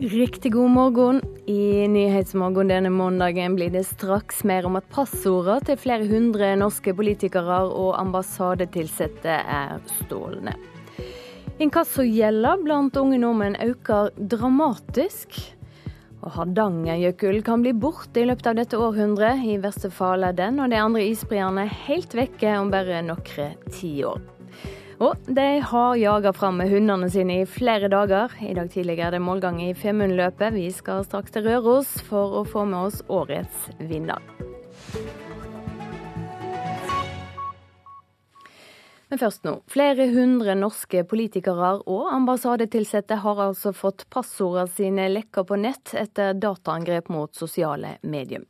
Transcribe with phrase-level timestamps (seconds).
[0.00, 1.20] Riktig god morgen.
[1.46, 6.94] I Nyhetsmorgen denne mandagen blir det straks mer om at passordene til flere hundre norske
[6.96, 10.56] politikere og ambassadetilsatte er stjålne.
[11.60, 15.36] Inkassogjelda blant unge nordmenn øker dramatisk.
[16.24, 19.44] Og Hardangerjøkull kan bli borte i løpet av dette århundret.
[19.44, 24.39] I verste fall er den og de andre isbreene helt vekke om bare noen tiår.
[25.00, 28.34] Og de har jaga fram med hundene sine i flere dager.
[28.44, 30.52] I dag tidlig er det målgang i Femundløpet.
[30.52, 34.20] Vi skal straks til Røros for å få med oss årets vinner.
[39.10, 39.56] Men først nå.
[39.66, 46.36] Flere hundre norske politikere og ambassadetilsatte har altså fått passordene sine lekka på nett etter
[46.38, 48.46] dataangrep mot sosiale medier.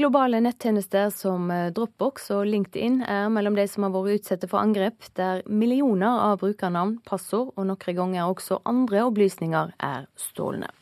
[0.00, 5.12] Globale nettjenester som Dropbox og LinkedIn er mellom de som har vært utsatt for angrep,
[5.18, 10.72] der millioner av brukernavn, passord og noen ganger også andre opplysninger er stjålne.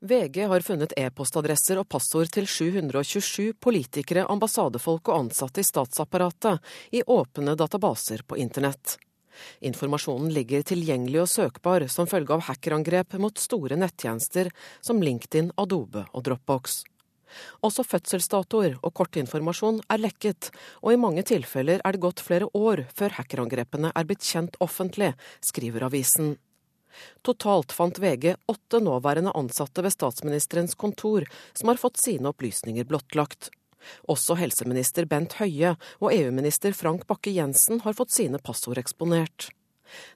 [0.00, 6.60] VG har funnet e-postadresser og passord til 727 politikere, ambassadefolk og ansatte i statsapparatet
[6.92, 8.98] i åpne databaser på internett.
[9.64, 14.52] Informasjonen ligger tilgjengelig og søkbar som følge av hackerangrep mot store nettjenester
[14.84, 16.82] som LinkedIn, Adobe og Dropbox.
[17.64, 20.52] Også fødselsdatoer og kortinformasjon er lekket,
[20.84, 25.14] og i mange tilfeller er det gått flere år før hackerangrepene er blitt kjent offentlig,
[25.40, 26.36] skriver avisen.
[27.26, 33.50] Totalt fant VG åtte nåværende ansatte ved statsministerens kontor som har fått sine opplysninger blottlagt.
[34.10, 39.50] Også helseminister Bent Høie og EU-minister Frank Bakke-Jensen har fått sine passord eksponert.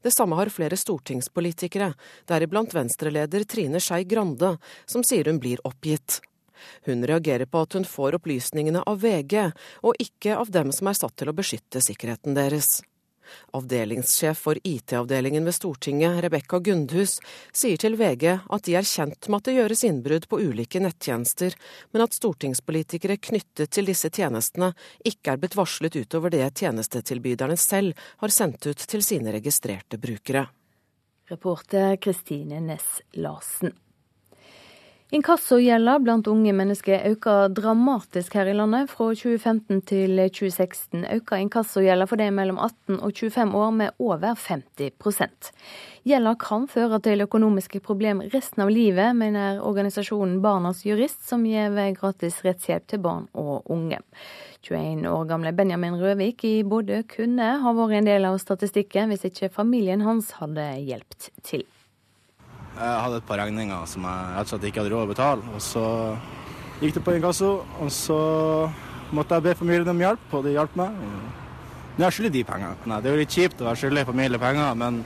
[0.02, 1.92] Det samme har flere stortingspolitikere,
[2.26, 6.18] deriblant venstreleder Trine Skei Grande, som sier hun blir oppgitt.
[6.84, 9.52] Hun reagerer på at hun får opplysningene av VG,
[9.86, 12.80] og ikke av dem som er satt til å beskytte sikkerheten deres.
[13.56, 17.18] Avdelingssjef for IT-avdelingen ved Stortinget, Rebekka Gundhus,
[17.52, 21.56] sier til VG at de er kjent med at det gjøres innbrudd på ulike nettjenester,
[21.92, 24.72] men at stortingspolitikere knyttet til disse tjenestene
[25.06, 30.46] ikke er blitt varslet utover det tjenestetilbyderne selv har sendt ut til sine registrerte brukere.
[31.30, 33.76] Reporter Kristine Næss Larsen.
[35.10, 38.86] Inkassogjelda blant unge mennesker øker dramatisk her i landet.
[38.92, 44.36] Fra 2015 til 2016 øker inkassogjelda for de mellom 18 og 25 år med over
[44.38, 45.50] 50%
[46.06, 51.74] Gjelda kan føre til økonomiske problemer resten av livet, mener organisasjonen Barnas Jurist, som gir
[51.98, 53.98] gratis rettshjelp til barn og unge.
[54.62, 59.26] 21 år gamle Benjamin Røvik i Bodø kunne ha vært en del av statistikken hvis
[59.26, 61.66] ikke familien hans hadde hjulpet til.
[62.76, 65.54] Jeg hadde et par regninger som jeg rett og slett ikke hadde råd å betale.
[65.56, 65.84] Og så
[66.80, 67.50] gikk det på inkasso,
[67.82, 68.20] og så
[69.16, 70.96] måtte jeg be familien om hjelp, og de hjalp meg.
[71.96, 73.00] Nå er jeg skyldig de pengene.
[73.02, 75.02] Det er jo litt kjipt å være skyldig familie penger, men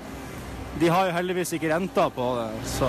[0.79, 2.49] de har jo heldigvis ikke renta på det.
[2.77, 2.89] Så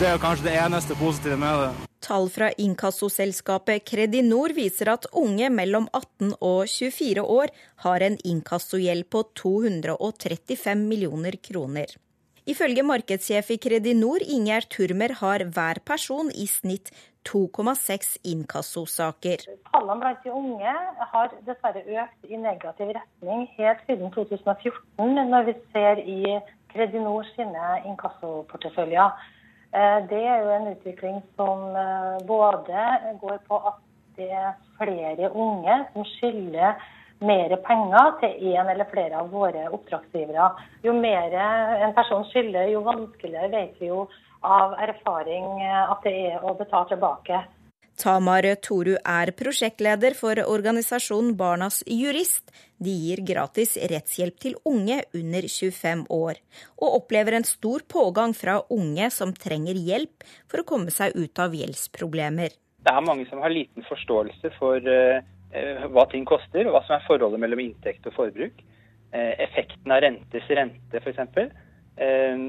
[0.00, 1.70] det er jo kanskje det eneste positive med det.
[2.00, 7.52] Tall fra inkassoselskapet Kredinor viser at unge mellom 18 og 24 år
[7.84, 11.92] har en inkassogjeld på 235 millioner kroner.
[12.50, 16.88] Ifølge markedssjef i Kredinor, Ingjerd Turmer, har hver person i snitt
[17.28, 19.44] 2,6 inkassosaker.
[19.68, 20.72] Tallene blant de unge
[21.12, 26.40] har dessverre økt i negativ retning helt siden 2014, når vi ser i
[26.72, 29.22] Kredinor sine inkassoporteføljer.
[29.70, 32.86] Eh, det er jo en utvikling som eh, både
[33.22, 33.78] går på at
[34.18, 36.82] det er flere unge som skylder
[37.20, 40.50] mer penger til en eller flere av våre oppdragsgivere.
[40.86, 44.06] Jo mer en person skylder, jo vanskeligere vet vi jo
[44.46, 47.42] av erfaring at det er å betale tilbake.
[48.00, 52.46] Tamar Toru er prosjektleder for organisasjonen Barnas Jurist.
[52.80, 56.40] De gir gratis rettshjelp til unge under 25 år,
[56.80, 61.44] og opplever en stor pågang fra unge som trenger hjelp for å komme seg ut
[61.44, 62.56] av gjeldsproblemer.
[62.80, 65.20] Det er mange som har liten forståelse for Eh,
[65.90, 68.60] hva ting koster, hva som er forholdet mellom inntekt og forbruk.
[69.10, 71.18] Eh, effekten av rentes rente, f.eks.
[71.98, 72.44] Eh,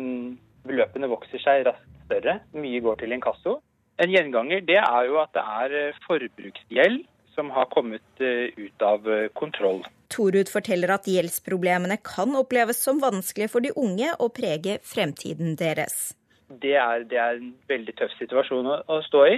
[0.67, 2.39] beløpene vokser seg raskt større.
[2.53, 3.57] Mye går til inkasso.
[4.01, 7.01] En gjenganger det er jo at det er forbruksgjeld
[7.35, 9.05] som har kommet ut av
[9.37, 9.79] kontroll.
[10.11, 16.11] Torud forteller at gjeldsproblemene kan oppleves som vanskelige for de unge og prege fremtiden deres.
[16.59, 19.37] Det er, det er en veldig tøff situasjon å, å stå i.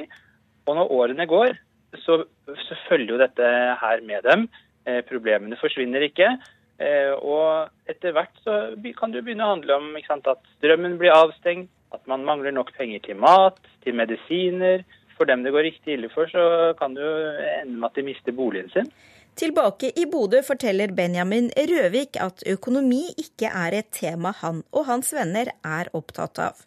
[0.65, 1.57] Og når årene går,
[2.01, 2.23] så,
[2.67, 4.47] så følger jo dette her med dem.
[4.85, 6.33] Eh, problemene forsvinner ikke.
[6.81, 8.57] Eh, og etter hvert så
[8.97, 12.73] kan det begynne å handle om sant, at strømmen blir avstengt, at man mangler nok
[12.77, 14.83] penger til mat, til medisiner.
[15.17, 17.13] For dem det går riktig ille for, så kan det jo
[17.61, 18.89] ende med at de mister boligen sin.
[19.37, 25.09] Tilbake i Bodø forteller Benjamin Røvik at økonomi ikke er et tema han og hans
[25.13, 26.61] venner er opptatt av.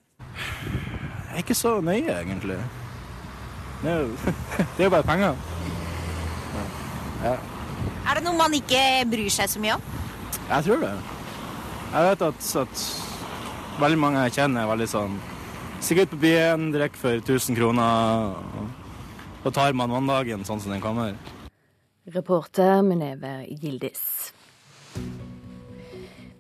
[1.31, 2.58] er ikke så nøye, egentlig.
[3.86, 4.32] Det er jo,
[4.76, 5.36] det er jo bare penger.
[7.22, 7.34] Ja.
[8.06, 9.84] Er det noe man ikke bryr seg så mye om?
[10.48, 10.90] Jeg tror det.
[11.92, 12.82] Jeg vet at, at
[13.78, 15.18] veldig mange jeg kjenner er veldig sånn
[15.76, 18.70] Stikker ut på byen, drikker for 1000 kroner, og,
[19.44, 21.12] og tar man mandagen sånn som den kommer.
[22.14, 24.32] Reporter Muneve Gildis.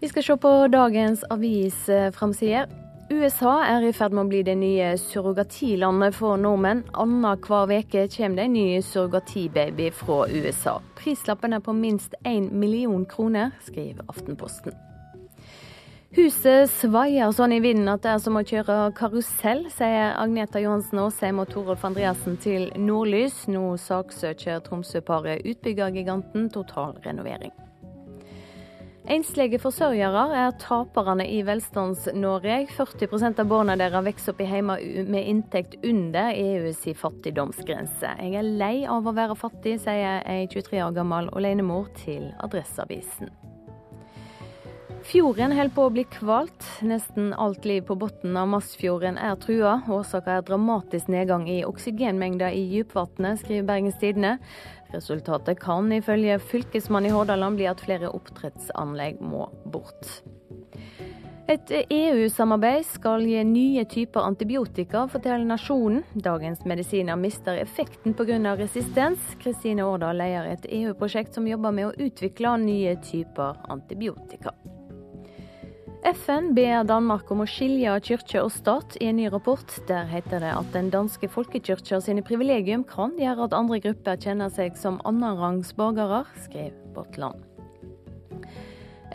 [0.00, 2.85] Vi skal se på dagens avisframsider.
[3.10, 6.80] USA er i ferd med å bli det nye surrogatilandet for nordmenn.
[6.98, 10.80] Annenhver uke kommer det en ny surrogatibaby fra USA.
[10.98, 14.74] Prislappen er på minst én million kroner, skriver Aftenposten.
[16.16, 20.98] Huset svaier sånn i vinden at det er som å kjøre karusell, sier Agneta Johansen
[21.04, 23.44] Aasheim og Torolf Andreassen til Nordlys.
[23.46, 27.54] Nå saksøker Tromsø-paret utbyggergiganten Total Renovering.
[29.06, 32.56] Enslige forsørgere er taperne i Velstands-Norge.
[32.74, 34.76] 40% av barna deres vokser opp i hjemme
[35.06, 38.16] med inntekt under EUs fattigdomsgrense.
[38.18, 43.30] Jeg er lei av å være fattig, sier ei 23 år gammel alenemor til Adresseavisen.
[45.06, 46.64] Fjorden holder på å bli kvalt.
[46.82, 49.76] Nesten alt liv på bunnen av Massfjorden er trua.
[49.86, 54.32] Årsaken er dramatisk nedgang i oksygenmengder i dypvannet, skriver Bergens Tidende.
[54.96, 60.22] Resultatet kan ifølge fylkesmannen i Hordaland bli at flere oppdrettsanlegg må bort.
[61.46, 66.02] Et EU-samarbeid skal gi nye typer antibiotika, forteller Nasjonen.
[66.18, 68.56] Dagens medisiner mister effekten pga.
[68.58, 69.20] resistens.
[69.42, 74.56] Kristine Årdal leder et EU-prosjekt som jobber med å utvikle nye typer antibiotika.
[76.06, 79.72] FN ber Danmark om å skilje kirke og stat i en ny rapport.
[79.88, 84.52] Der heter det at den danske folkekirka sine privilegium kan gjøre at andre grupper kjenner
[84.54, 87.42] seg som annenrangs borgere, skrev Botland.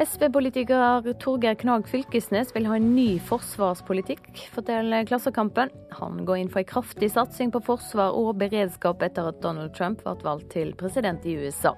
[0.03, 5.71] SV-politiker Torgeir Knag Fylkesnes vil ha en ny forsvarspolitikk, forteller Klassekampen.
[5.95, 10.03] Han går inn for en kraftig satsing på forsvar og beredskap etter at Donald Trump
[10.03, 11.71] ble valgt til president i USA.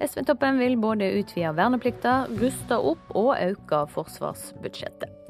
[0.00, 5.20] SV-toppen vil både utvide verneplikta, ruste opp og øke forsvarsbudsjettet.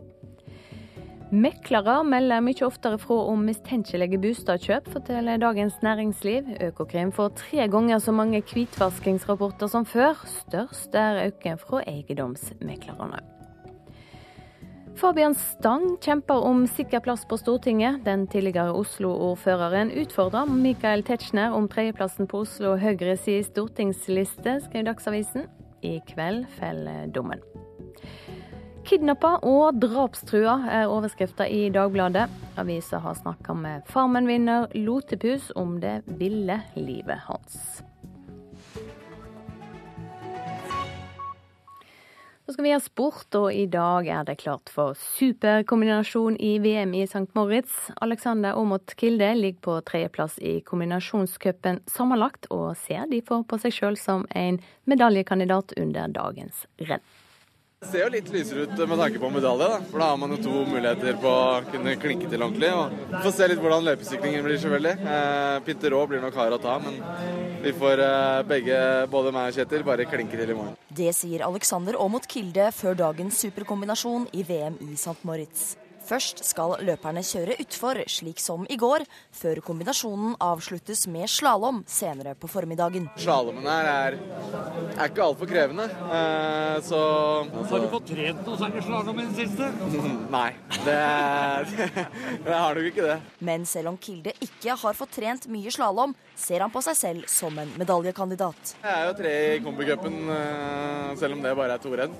[1.31, 6.49] Meklere melder mye oftere fra om mistenkelige boligkjøp, forteller Dagens Næringsliv.
[6.67, 10.19] Økokrim får tre ganger så mange hvitvaskingsrapporter som før.
[10.26, 13.39] Størst er økningen fra eiendomsmeklerne.
[15.00, 18.02] Fabian Stang kjemper om sikker plass på Stortinget.
[18.05, 25.49] Den tidligere Oslo-ordføreren utfordrer Michael Tetzschner om tredjeplassen på Oslo Høyre si stortingsliste, skrev Dagsavisen.
[25.81, 27.41] I kveld faller dommen.
[28.85, 32.29] Kidnappa og drapstrua er overskrifta i Dagbladet.
[32.61, 37.81] Avisa har snakka med Farmen-vinner Lotepus om det ville livet hans.
[42.50, 46.97] Så skal vi ha sport, og i dag er det klart for superkombinasjon i VM
[46.99, 47.29] i St.
[47.38, 47.76] Moritz.
[48.02, 53.76] Alexander Aamodt Kilde ligger på tredjeplass i kombinasjonscupen sammenlagt, og ser de får på seg
[53.76, 54.58] sjøl som en
[54.91, 57.06] medaljekandidat under dagens renn.
[57.81, 59.79] Det ser jo litt lysere ut med tanke på medalje, da.
[59.88, 62.69] For da har man jo to muligheter på å kunne klinke til ordentlig.
[62.77, 65.09] Og vi får se litt hvordan løpesyklingen blir, selvfølgelig.
[65.15, 67.00] Eh, Pinterå blir nok hard å ta, men
[67.65, 68.81] vi får eh, begge,
[69.17, 70.77] både meg og Kjetil, bare klinke til i morgen.
[70.93, 75.17] Det sier Alexander Aamodt Kilde før dagens superkombinasjon i VM i St.
[75.25, 75.70] Moritz.
[76.10, 82.32] Først skal løperne kjøre utfor, slik som i går, før kombinasjonen avsluttes med slalåm senere
[82.34, 83.06] på formiddagen.
[83.20, 84.17] Slalåmen her er,
[84.96, 86.98] er ikke altfor krevende, eh, så
[87.44, 87.70] altså.
[87.70, 89.70] Har du fått trent noe særlig slalåm i det siste?
[90.36, 90.48] Nei,
[90.88, 90.98] det,
[92.48, 93.19] det har nok ikke det.
[93.52, 97.31] Men selv om Kilde ikke har fått trent mye slalåm, ser han på seg selv
[97.31, 98.75] som en medaljekandidat.
[98.82, 102.17] Jeg er jo tre i kombicupen, eh, selv om det bare er to renn.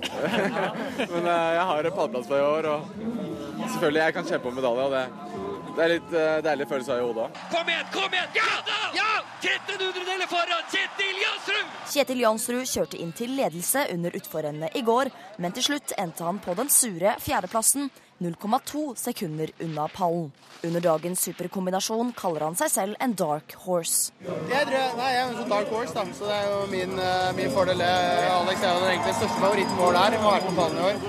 [1.13, 4.59] Men eh, jeg har et pallplass på i år, og selvfølgelig jeg kan kjempe om
[4.61, 4.87] medalje.
[4.89, 7.37] og det det er litt uh, deilig følelse i hodet òg.
[7.53, 8.33] Kom igjen, kom igjen!
[8.35, 8.79] Ja da!
[8.97, 9.09] Ja!
[9.41, 11.77] 13 hundredeler foran Kjetil Jansrud!
[11.93, 15.09] Kjetil Jansrud kjørte inn til ledelse under utforrennet i går,
[15.41, 17.89] men til slutt endte han på den sure fjerdeplassen
[18.21, 20.31] 0,2 sekunder unna pallen.
[20.63, 24.13] Under dagens superkombinasjon kaller han seg selv en dark horse.
[24.21, 26.93] Jeg, tror, nei, jeg er en sånn dark horse, da, så det er jo min,
[27.01, 27.81] eh, min fordel.
[27.81, 30.17] Alex er jo egentlig største favoritten vår der.
[30.21, 30.99] Må være på pallen i år.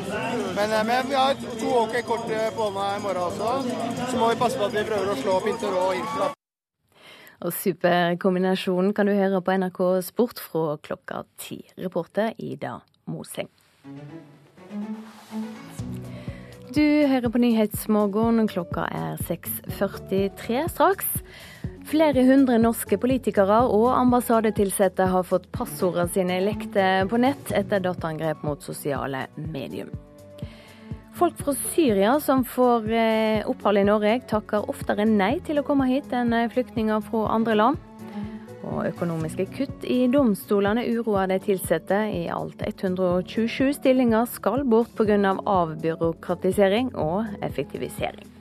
[0.56, 3.52] Men, eh, men, vi har to ok kort eh, på hånda i morgen også.
[4.08, 6.38] Så må vi passe på at vi prøver å slå Pintero og Insel.
[7.42, 11.60] Og Superkombinasjonen kan du høre på NRK Sport fra klokka ti.
[11.76, 12.78] Reporter Ida
[13.10, 13.50] Moseng.
[16.72, 18.46] Du hører på Nyhetsmorgen.
[18.48, 21.08] Klokka er 6.43 straks.
[21.90, 28.40] Flere hundre norske politikere og ambassadetilsatte har fått passordene sine lekte på nett etter dataangrep
[28.46, 29.90] mot sosiale medier.
[31.18, 35.90] Folk fra Syria som får eh, opphold i Norge, takker oftere nei til å komme
[35.90, 37.91] hit enn eh, flyktninger fra andre land.
[38.72, 41.98] Og økonomiske kutt i domstolene uroer de ansatte.
[42.08, 45.20] I alt 127 stillinger skal bort pga.
[45.22, 48.32] Av avbyråkratisering og effektivisering.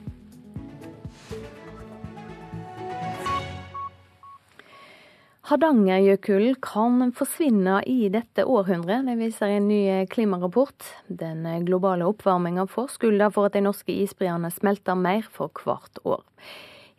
[5.52, 10.86] Hardangerjøkulen kan forsvinne i dette århundret, det viser en ny klimarapport.
[11.10, 16.22] Den globale oppvarminga får skylda for at de norske isbreene smelter mer for hvert år.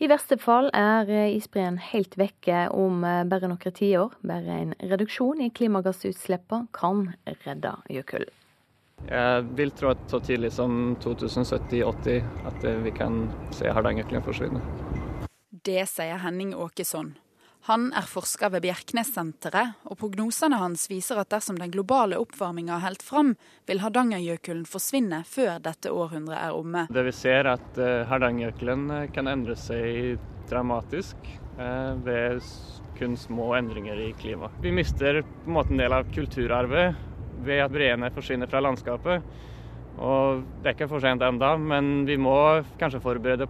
[0.01, 4.15] I verste fall er isbreen helt vekke om bare noen tiår.
[4.25, 7.11] Bare en reduksjon i klimagassutslippene kan
[7.45, 8.31] redde jøkulen.
[9.03, 14.61] Jeg vil tro at så tidlig som 2070-80 at vi kan se Hardangerjøkulen forsvinne.
[15.63, 17.13] Det sier Henning Åkesson.
[17.69, 23.05] Han er forsker ved Bjerknessenteret, og prognosene hans viser at dersom den globale oppvarminga holder
[23.07, 23.29] fram,
[23.69, 26.83] vil Hardangerjøkulen forsvinne før dette århundret er omme.
[26.91, 30.19] Det vi ser er at eh, Hardangerjøkulen eh, kan endre seg
[30.51, 32.43] dramatisk eh, ved
[32.99, 34.51] kun små endringer i klima.
[34.59, 36.99] Vi mister på en måte en del av kulturarvet
[37.47, 39.23] ved at breene forsvinner fra landskapet.
[40.03, 42.35] Og Det er ikke for sent ennå, men vi må
[42.81, 43.47] kanskje forberede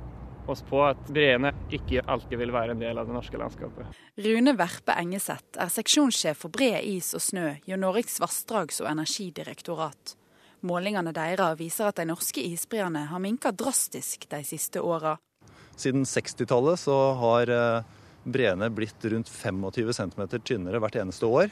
[0.50, 4.01] oss på at breene ikke alltid vil være en del av det norske landskapet.
[4.25, 10.15] Rune Verpe Engeseth er seksjonssjef for bre is og snø i Norges vassdrags- og energidirektorat.
[10.63, 15.17] Målingene deres viser at de norske isbreene har minka drastisk de siste åra.
[15.75, 17.89] Siden 60-tallet så har eh,
[18.23, 21.51] breene blitt rundt 25 cm tynnere hvert eneste år.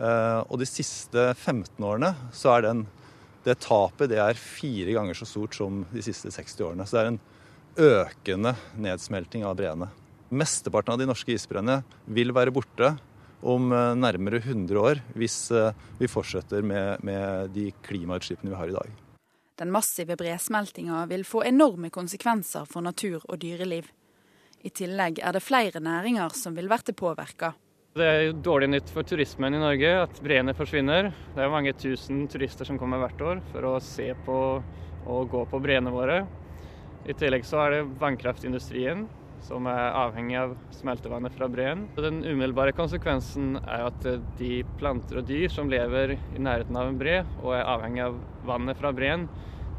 [0.00, 2.86] Eh, og de siste 15 årene så er den,
[3.44, 6.88] det tapet det er fire ganger så stort som de siste 60 årene.
[6.88, 7.20] Så det er en
[7.80, 9.88] økende nedsmelting av breene.
[10.30, 12.92] Mesteparten av de norske isbreene vil være borte
[13.40, 18.68] om eh, nærmere 100 år hvis eh, vi fortsetter med, med de klimautslippene vi har
[18.68, 18.92] i dag.
[19.60, 23.88] Den massive bresmeltinga vil få enorme konsekvenser for natur og dyreliv.
[24.60, 27.54] I tillegg er det flere næringer som vil bli påvirka.
[27.96, 31.10] Det er dårlig nytt for turismen i Norge at breene forsvinner.
[31.34, 34.36] Det er mange tusen turister som kommer hvert år for å se på
[35.10, 36.20] og gå på breene våre.
[37.08, 39.06] I tillegg så er det vannkraftindustrien
[39.40, 41.86] som er avhengig av smeltevannet fra breen.
[41.96, 44.04] Den umiddelbare konsekvensen er at
[44.38, 48.20] de planter og dyr som lever i nærheten av en bre og er avhengig av
[48.46, 49.26] vannet fra breen,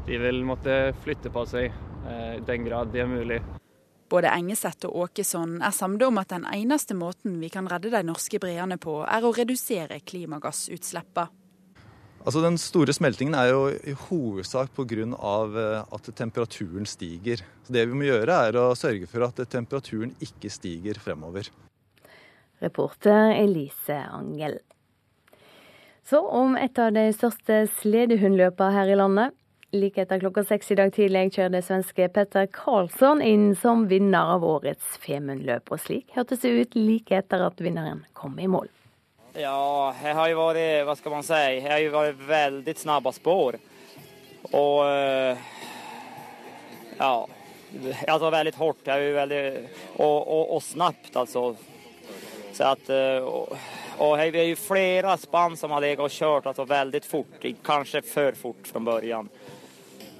[0.06, 3.38] de vil måtte flytte på seg eh, i den grad det er mulig.
[4.12, 8.02] Både Engeseth og Åkesson er samde om at den eneste måten vi kan redde de
[8.04, 11.30] norske breene på, er å redusere klimagassutslippene.
[12.22, 15.02] Altså Den store smeltingen er jo i hovedsak pga.
[15.02, 17.42] Eh, at temperaturen stiger.
[17.66, 21.50] Så Det vi må gjøre, er å sørge for at temperaturen ikke stiger fremover.
[22.62, 24.60] Reporter Elise Angel.
[26.06, 29.34] Så om et av de største sledehundløpene her i landet.
[29.72, 34.44] Like etter klokka seks i dag tidlig kjørte svenske Petter Karlsson inn som vinner av
[34.44, 35.72] årets Femundløp.
[35.72, 38.68] Og slik hørtes det ut like etter at vinneren kom i mål.
[39.34, 43.12] Ja, det har ju varit, vad ska man säga, det har ju varit väldigt snabba
[43.12, 43.56] spår.
[44.42, 45.36] Och eh,
[46.98, 47.28] ja,
[48.08, 51.56] alltså väldigt hårt det är väldigt, och, och, och snabbt alltså.
[52.52, 52.90] Så att,
[53.22, 53.56] og
[53.98, 58.02] och, det är ju flera spann som har legat och kört alltså väldigt fort, kanske
[58.02, 59.28] för fort från början.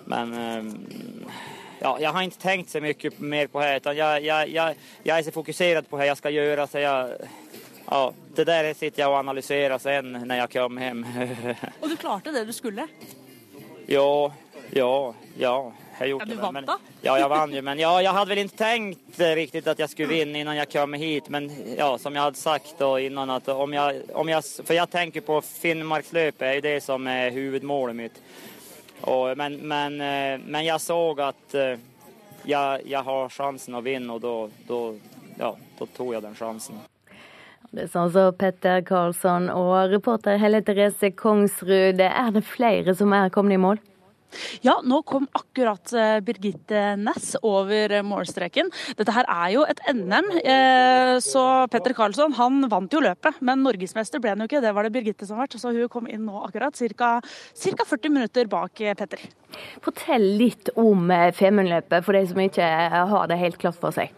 [0.05, 0.35] Men
[1.79, 5.31] ja, jag har inte tänkt så mycket mer på det utan jag, jag, jag, så
[5.31, 7.11] fokuserad på det jag ska göra så jag
[7.93, 11.03] ja, det der sitter jeg og analyserer sen når jeg kommer hjem.
[11.83, 12.87] og du klarte det du skulle?
[13.91, 14.33] Ja,
[14.73, 14.93] ja,
[15.37, 15.57] ja.
[15.99, 16.77] Jeg gjorde ja, du vant da?
[17.05, 20.17] Ja, jeg vant jo, Men ja, jeg hadde vel ikke tenkt riktig at jeg skulle
[20.17, 21.29] vinne innan jeg kom hit.
[21.31, 24.91] Men ja, som jeg hadde sagt da, innan at om jeg, om jeg, For jeg
[24.91, 28.23] tenker på Finnmarksløpet, er jo det som er huvudmålet mitt.
[29.03, 31.79] Og, men, men, eh, men jeg så at jeg,
[32.49, 34.81] jag, jag har sjansen å vinne, og då, då,
[35.39, 36.81] ja, tok tog jag den chansen.
[37.73, 42.03] Det sa altså Petter Karlsson og reporter Helle Therese Kongsrud.
[42.05, 43.81] Er det flere som er kommet i mål?
[44.65, 48.71] Ja, nå kom akkurat eh, Birgitte Næss over målstreken.
[48.99, 53.41] Dette her er jo et NM, eh, så Petter Karlsson han vant jo løpet.
[53.45, 55.49] Men norgesmester ble han jo ikke, det var det Birgitte som ble.
[55.53, 57.13] Så hun kom inn nå akkurat, ca.
[57.57, 59.29] 40 minutter bak eh, Petter.
[59.85, 62.75] Fortell litt om Femundløpet for de som ikke
[63.13, 64.13] har det helt klart for seg.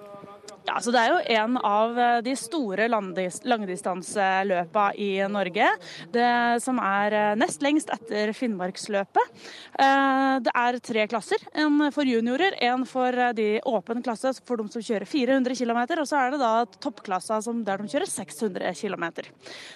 [0.64, 5.66] Ja, så Det er jo en av eh, de store langdistanseløpa i Norge.
[6.12, 6.28] Det
[6.64, 9.42] som er eh, nest lengst etter Finnmarksløpet.
[9.76, 11.42] Eh, det er tre klasser.
[11.52, 16.08] En for juniorer, en for de åpen klasse for de som kjører 400 km, og
[16.08, 19.04] så er det da toppklassa der de kjører 600 km.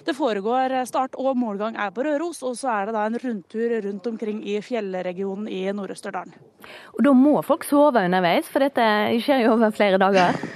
[0.07, 3.77] Det foregår start og målgang er på Røros, og så er det da en rundtur
[3.85, 6.33] rundt omkring i fjellregionen i Nord-Østerdalen.
[6.97, 8.89] Og Da må folk sove underveis, for dette
[9.21, 10.33] skjer jo over flere dager?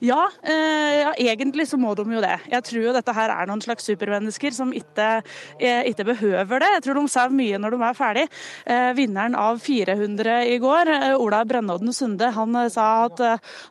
[0.00, 2.34] Ja, eh, ja, egentlig så må de jo det.
[2.50, 5.22] Jeg tror jo dette her er noen slags supermennesker som ikke,
[5.58, 6.70] eh, ikke behøver det.
[6.76, 8.26] Jeg tror de sover mye når de er ferdig.
[8.66, 13.20] Eh, vinneren av 400 i går, Ola Brennodden Sunde, han sa at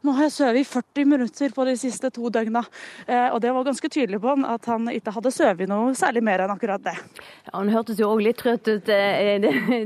[0.04, 2.64] nå har jeg sovet i 40 minutter på de siste to døgna.
[3.34, 6.46] Og det var ganske tydelig på han at han ikke hadde sovet noe særlig mer
[6.46, 6.96] enn akkurat det.
[7.46, 9.02] Ja, Han hørtes jo òg litt trøtt ut, det,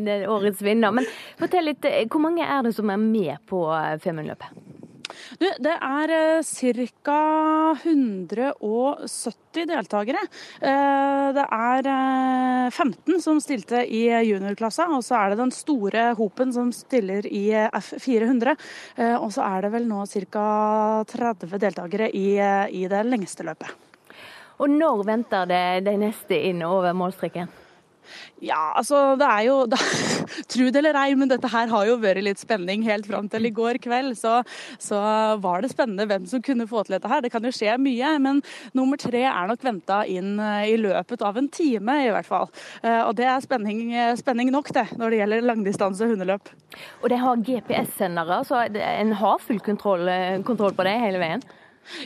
[0.05, 0.91] det, årets vinner.
[0.91, 1.07] Men
[1.39, 3.65] fortell litt, hvor mange er det som er med på
[4.03, 4.78] Femundløpet?
[5.39, 7.19] Du, det er uh, ca.
[7.83, 10.21] 170 deltakere.
[10.61, 15.53] Uh, det er uh, eh, 15 som stilte i juniorklassa, og så er det den
[15.55, 18.55] store hopen som stiller i F400.
[19.19, 20.45] og så er det vel nå ca.
[21.09, 22.27] 30 deltakere i,
[22.81, 23.73] i det lengste løpet.
[24.59, 27.47] Og når venter det de neste inn over målstreken?
[28.43, 29.79] Ja, altså det er jo da,
[30.51, 33.49] Tro det eller ei, men dette her har jo vært litt spenning helt fram til
[33.49, 34.15] i går kveld.
[34.19, 34.39] Så,
[34.81, 34.99] så,
[35.43, 37.23] var det spennende hvem som kunne få til dette her.
[37.25, 38.41] Det kan jo skje mye, men
[38.77, 42.49] nummer tre er nok venta inn eh, i løpet av en time, i hvert fall.
[42.83, 46.53] Eh, og det er spenning, spenning nok, det, når det gjelder langdistanse hundeløp.
[47.01, 51.43] Og det har GPS-sendere, så en har full kontroll, eh, kontroll på det hele veien?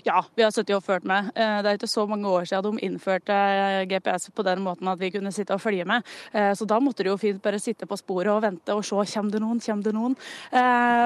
[0.03, 1.31] Ja, vi har sittet og ført med.
[1.35, 4.89] Eh, det er ikke så mange år siden de innførte eh, GPS på den måten
[4.89, 6.05] at vi kunne sitte og følge med.
[6.31, 8.95] Eh, så da måtte du jo fint bare sitte på sporet og vente og se
[9.13, 10.15] kommer det noen, kommer det noen.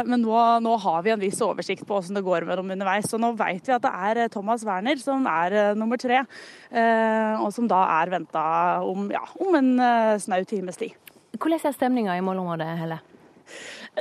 [0.07, 3.09] Men nå, nå har vi en viss oversikt på hvordan det går med dem underveis.
[3.09, 6.21] Så nå vet vi at det er Thomas Werner som er nummer tre,
[7.41, 8.45] og som da er venta
[8.85, 9.73] om, ja, om en
[10.21, 10.95] snau times tid.
[11.37, 13.01] Hvordan er stemninga i målområdet, Helle?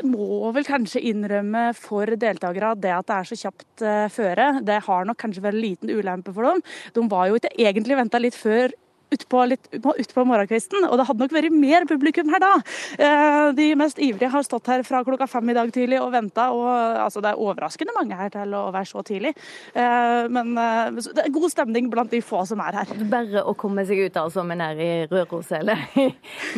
[0.04, 4.48] Må vel kanskje innrømme for deltakere at det at det er så kjapt uh, føre,
[4.66, 6.64] det har nok kanskje vært en liten ulempe for dem.
[6.96, 8.74] De var jo ikke egentlig venta litt før
[9.14, 12.52] utpå ut på morgenkvisten, og det hadde nok vært mer publikum her da.
[12.98, 16.48] Eh, de mest ivrige har stått her fra klokka fem i dag tidlig og venta,
[16.54, 16.68] og
[17.04, 19.34] altså, det er overraskende mange her til å være så tidlig.
[19.74, 22.94] Eh, men det er god stemning blant de få som er her.
[23.10, 26.08] Bare å komme seg ut altså med nær i Røros eller i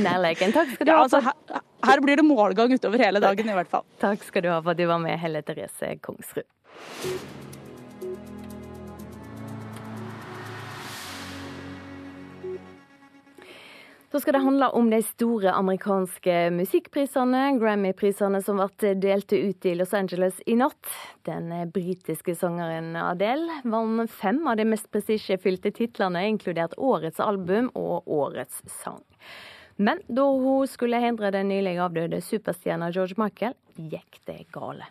[0.05, 0.55] nærleken.
[0.57, 1.09] Takk skal du ja, ha.
[1.09, 3.87] Altså, her, her blir det målgang utover hele dagen i hvert fall.
[4.03, 6.47] Takk skal du ha for at du var med, Helle Therese Kongsrud.
[14.11, 19.75] Så skal det handle om de store amerikanske musikkprisene, Grammy-prisene som ble delte ut i
[19.77, 20.89] Los Angeles i natt.
[21.29, 28.09] Den britiske sangeren Adele vant fem av de mest prestisjefylte titlene, inkludert årets album og
[28.09, 29.05] årets sang.
[29.77, 34.89] Men da hun skulle hindre den nylig avdøde superstjerna George Michael, gikk det gale.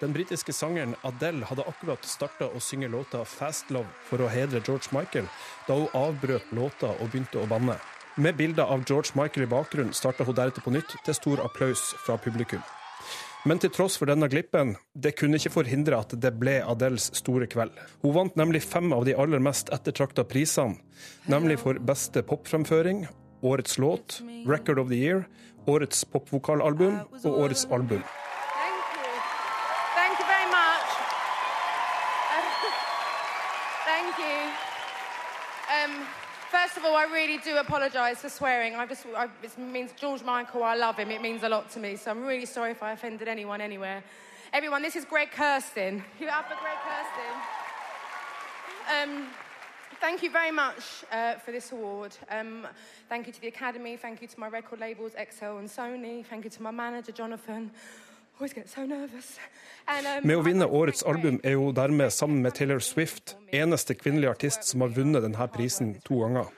[0.00, 4.60] Den britiske sangeren Adele hadde akkurat starta å synge låta 'Fast Love' for å hedre
[4.60, 5.28] George Michael,
[5.66, 7.78] da hun avbrøt låta og begynte å banne.
[8.16, 11.94] Med bilder av George Michael i bakgrunnen starta hun deretter på nytt, til stor applaus
[12.04, 12.62] fra publikum.
[13.46, 17.46] Men til tross for denne glippen, det kunne ikke forhindre at det ble Adels store
[17.46, 17.72] kveld.
[18.02, 20.76] Hun vant nemlig fem av de aller mest ettertrakta prisene,
[21.26, 23.06] nemlig for beste popfremføring,
[23.42, 25.26] årets låt, Record of the Year,
[25.66, 28.02] årets popvokalalbum og årets album.
[37.06, 38.74] I really do apologise for swearing.
[38.74, 41.12] I just, I, it means George Michael, I love him.
[41.12, 41.94] It means a lot to me.
[41.94, 44.02] So I'm really sorry if I offended anyone anywhere.
[44.52, 46.02] Everyone, this is Greg Kirsten.
[46.18, 47.36] It up for Greg Kirsten.
[49.20, 49.26] Um,
[50.00, 52.16] thank you very much uh, for this award.
[52.28, 52.66] Um,
[53.08, 53.96] thank you to the Academy.
[53.96, 56.26] Thank you to my record labels, Excel and Sony.
[56.26, 57.70] Thank you to my manager, Jonathan.
[60.22, 64.68] Med å vinne årets album er hun dermed, sammen med Taylor Swift, eneste kvinnelige artist
[64.68, 66.50] som har vunnet denne prisen to ganger.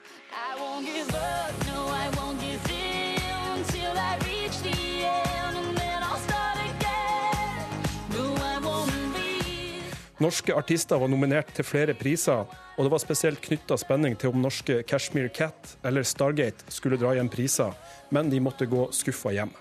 [10.19, 12.43] Norske artister var nominert til flere priser,
[12.75, 17.15] og det var spesielt knytta spenning til om norske Cashmere Cat eller Stargate skulle dra
[17.15, 17.71] hjem priser,
[18.11, 19.55] men de måtte gå skuffa hjem.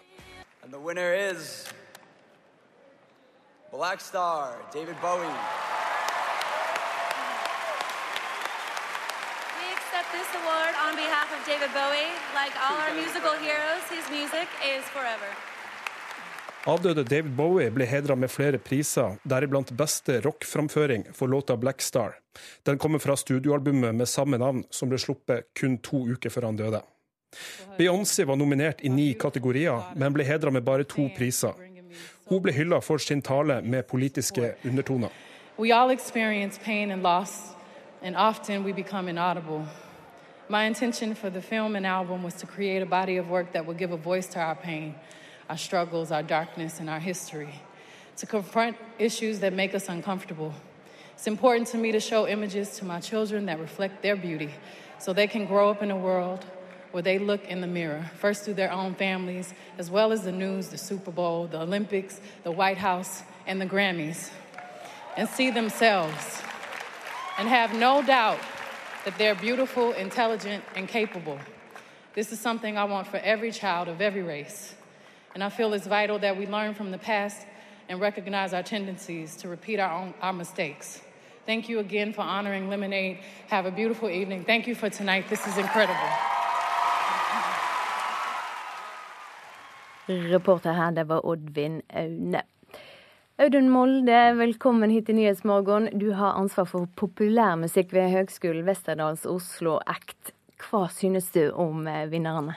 [0.64, 1.70] And the winner is
[3.79, 5.38] Black Star, David Bowie.
[9.59, 12.11] We accept this award on behalf of David Bowie,
[12.41, 15.31] like all our musical heroes, his music is forever.
[16.67, 22.12] Avdøde David Bowie ble hedra med flere priser, deriblant beste rockframføring for låta 'Black Star'.
[22.62, 26.57] Den kommer fra studioalbumet med samme navn, som ble sluppet kun to uker før han
[26.57, 26.83] døde.
[27.79, 31.67] Beyoncé var nominert i ni kategorier, men ble hedra med bare to priser.
[32.29, 35.09] Hun ble hylla for sin tale med politiske undertoner.
[35.59, 37.31] We all experience pain and loss,
[38.03, 39.67] and often we become inaudible.
[40.49, 43.67] My intention for the film and album was to create a body of work that
[43.67, 44.95] would give a voice to our pain,
[45.49, 47.55] our struggles, our darkness, and our history,
[48.17, 50.53] to confront issues that make us uncomfortable.
[51.14, 54.51] It's important to me to show images to my children that reflect their beauty
[54.99, 56.45] so they can grow up in a world
[56.92, 60.33] where they look in the mirror, first through their own families, as well as the
[60.33, 64.31] news, the Super Bowl, the Olympics, the White House, and the Grammys,
[65.16, 66.42] and see themselves
[67.38, 68.40] and have no doubt
[69.05, 71.38] that they're beautiful, intelligent, and capable.
[72.14, 74.74] This is something I want for every child of every race.
[75.35, 77.46] And I feel it's vital that we learn from the past
[77.88, 81.01] and recognize our tendencies to repeat our, own, our mistakes.
[81.46, 83.20] Thank you again for honoring Lemonade.
[83.46, 84.44] Have a beautiful evening.
[84.44, 85.27] Thank you for tonight.
[85.31, 86.09] This is incredible.
[90.09, 92.42] Reporter her, det var Oddvin Aune.
[93.38, 95.90] Audun Molde, velkommen hit til Nyhetsmorgen.
[96.01, 100.33] Du har ansvar for populærmusikk ved Høgskolen Westerdals Oslo Act.
[100.59, 102.57] Hva synes du om eh, vinnerne?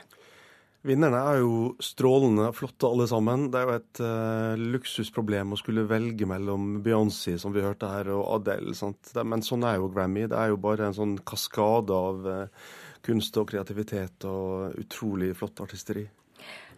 [0.88, 3.50] Vinnerne er jo strålende flotte alle sammen.
[3.54, 8.10] Det er jo et uh, luksusproblem å skulle velge mellom Beyoncé, som vi hørte her,
[8.16, 8.74] og Adele.
[8.74, 9.12] Sant?
[9.22, 10.24] Men sånn er jo Grammy.
[10.32, 12.74] Det er jo bare en sånn kaskade av uh,
[13.06, 16.08] kunst og kreativitet og utrolig flott artisteri.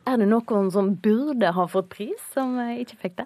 [0.03, 3.25] Er det noen som burde ha fått pris, som eh, ikke fikk det?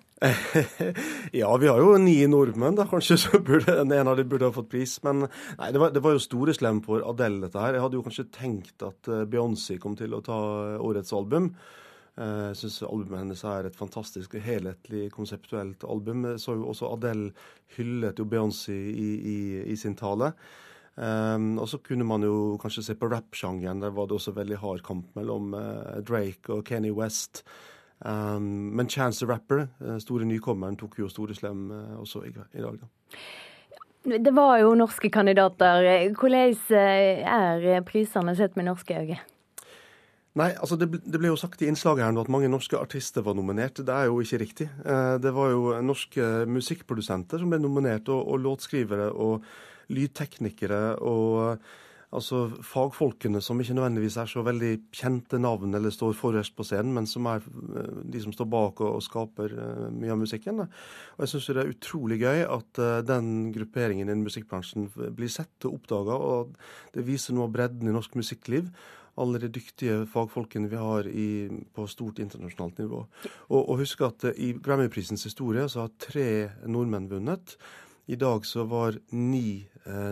[1.42, 2.86] ja, vi har jo ni nordmenn, da.
[2.90, 4.94] Kanskje så burde en av dem burde ha fått pris.
[5.06, 7.78] Men nei, det var, det var jo store slem for Adele, dette her.
[7.78, 10.38] Jeg hadde jo kanskje tenkt at eh, Beyoncé kom til å ta
[10.68, 11.52] eh, årets album.
[12.18, 16.24] Jeg syns albumet hennes er et fantastisk helhetlig, konseptuelt album.
[16.42, 17.28] Så jo også Adele
[17.76, 19.36] hyllet jo Beyoncé i, i,
[19.70, 20.32] i sin tale.
[20.98, 23.84] Um, og så kunne man jo kanskje se på rap-sjangeren.
[23.84, 27.44] Der var det også veldig hard kamp mellom uh, Drake og Kenny West.
[28.02, 32.34] Um, men Chance the Rapper, uh, store nykommeren, tok jo store slem uh, også i,
[32.34, 32.82] i, dag.
[32.82, 34.18] da.
[34.18, 35.86] Det var jo norske kandidater.
[36.18, 36.54] Hvordan
[37.28, 39.20] er prisene sett med norske øyne?
[40.38, 43.26] Nei, altså det, det, ble jo sagt i innslaget her nå at mange norske artister
[43.26, 43.82] var nominert.
[43.82, 44.68] Det er jo ikke riktig.
[45.22, 49.50] Det var jo norske musikkprodusenter som ble nominert, og, og låtskrivere og
[49.94, 51.60] lydteknikere og
[52.16, 56.94] altså fagfolkene som ikke nødvendigvis er så veldig kjente navn eller står forrest på scenen,
[56.96, 60.64] men som er eh, de som står bak og, og skaper uh, mye av musikken.
[60.64, 65.68] Og jeg syns det er utrolig gøy at uh, den grupperingen i musikkbransjen blir sett
[65.68, 66.56] og oppdaga, og
[66.96, 68.72] det viser noe av bredden i norsk musikkliv
[69.18, 71.30] alle de dyktige fagfolkene vi har i,
[71.74, 73.00] på stort internasjonalt nivå.
[73.50, 76.30] Og, og husk at i Grammyprisens historie så har tre
[76.70, 77.56] nordmenn vunnet.
[78.08, 79.66] I dag så var ni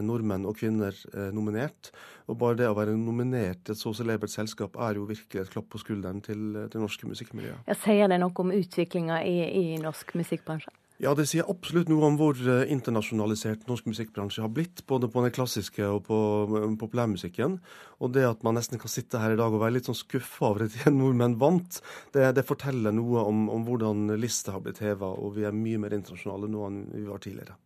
[0.06, 1.92] nordmenn og kvinner eh, nominert.
[2.26, 5.52] Og bare det å være nominert til et så celebert selskap er jo virkelig et
[5.54, 7.68] klapp på skulderen til det eh, norske musikkmiljøet.
[7.70, 10.74] Ja, sier det noe om utviklinga i, i, norsk musikkbransje?
[11.04, 14.82] Ja, det sier absolutt noe om hvor eh, internasjonalisert norsk musikkbransje har blitt.
[14.90, 17.60] Både på den klassiske og på eh, populærmusikken.
[18.00, 20.50] Og det at man nesten kan sitte her i dag og være litt sånn skuffa
[20.50, 21.82] over at nordmenn vant,
[22.16, 25.84] det, det forteller noe om, om hvordan lista har blitt heva, og vi er mye
[25.84, 27.60] mer internasjonale nå enn vi var tidligere.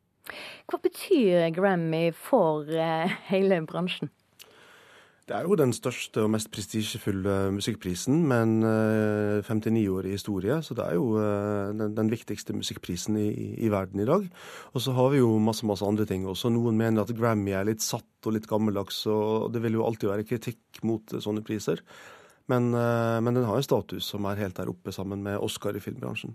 [0.70, 4.12] Hva betyr Grammy for eh, hele bransjen?
[5.30, 10.56] Det er jo den største og mest prestisjefulle musikkprisen, men 59 eh, år i historie.
[10.66, 13.28] Så det er jo eh, den, den viktigste musikkprisen i,
[13.62, 14.26] i, verden i dag.
[14.74, 16.50] Og så har vi jo masse masse andre ting også.
[16.54, 20.10] Noen mener at Grammy er litt satt og litt gammeldags, og det vil jo alltid
[20.10, 21.86] være kritikk mot sånne priser.
[22.50, 25.84] Men, men den har en status som er helt der oppe, sammen med Oscar i
[25.84, 26.34] filmbransjen.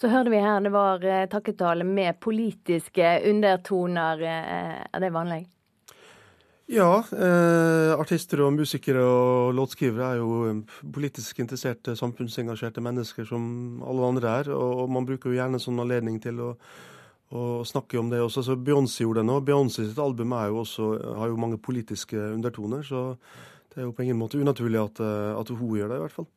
[0.00, 4.22] Så hørte vi her det var eh, takketale med politiske undertoner.
[4.22, 5.44] Eh, er det vanlig?
[6.66, 7.04] Ja.
[7.14, 14.10] Eh, artister og musikere og låtskrivere er jo eh, politisk interesserte, samfunnsengasjerte mennesker som alle
[14.10, 14.52] andre er.
[14.54, 16.52] Og, og man bruker jo gjerne sånn anledning til å,
[17.30, 18.42] å snakke om det også.
[18.48, 19.38] Så Beyoncé gjorde det nå.
[19.46, 23.12] Beyoncé sitt album jo også, har jo mange politiske undertoner, så
[23.70, 25.00] det er jo på ingen måte unaturlig at,
[25.36, 26.28] at hun gjør det, i hvert fall.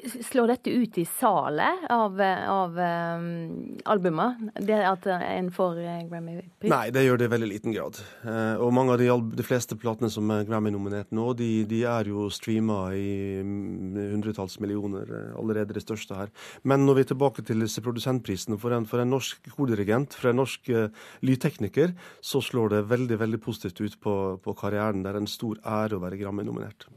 [0.00, 4.38] Slår dette ut i salet av, av um, albumet?
[4.56, 6.70] Det at en får eh, Grammy-pris?
[6.72, 7.98] Nei, det gjør det i veldig liten grad.
[8.24, 12.08] Eh, og mange av de, de fleste platene som er Grammy-nominert nå, de, de, er
[12.12, 16.32] jo streama i mm, hundretalls millioner, eh, allerede det største her.
[16.62, 20.32] Men når vi er tilbake til disse produsentprisene, for en, for en norsk kordirigent, for
[20.32, 20.88] en norsk uh,
[21.26, 21.92] lydtekniker,
[22.24, 25.04] så slår det veldig, veldig positivt ut på, på karrieren.
[25.04, 26.88] Det er en stor ære å være Grammy-nominert.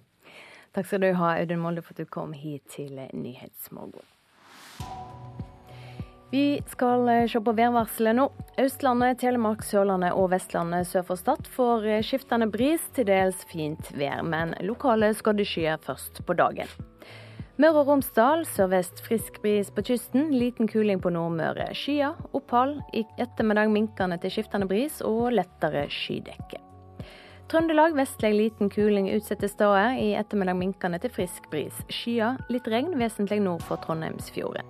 [0.73, 4.01] Takk skal du ha, Audun Molde, for at du kom hit til Nyhetsmorgen.
[6.33, 8.23] Vi skal eh, se på værvarselet nå.
[8.57, 13.91] Østlandet, Telemark, Sørlandet og Vestlandet sør for Stad får eh, skiftende bris, til dels fint
[13.93, 15.45] vær, men lokale skodde
[15.85, 16.65] først på dagen.
[17.61, 21.69] Møre og Romsdal sørvest frisk bris på kysten, liten kuling på Nordmøre.
[21.77, 22.79] Skyer, opphold.
[22.97, 26.72] I ettermiddag minkende til skiftende bris og lettere skydekke.
[27.51, 29.97] Trøndelag vestlig liten kuling utsatte steder.
[29.99, 31.83] I ettermiddag minkende til frisk bris.
[31.91, 34.69] Skyer, litt regn vesentlig nord for Trondheimsfjorden.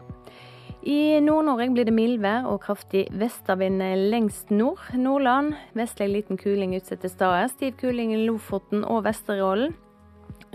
[0.83, 3.79] I Nord-Norge blir det mildvær og kraftig vestavind
[4.11, 4.81] lengst nord.
[4.99, 7.47] Nordland vestlig liten kuling utsatte steder.
[7.53, 9.77] Stiv kuling i Lofoten og Vesterålen.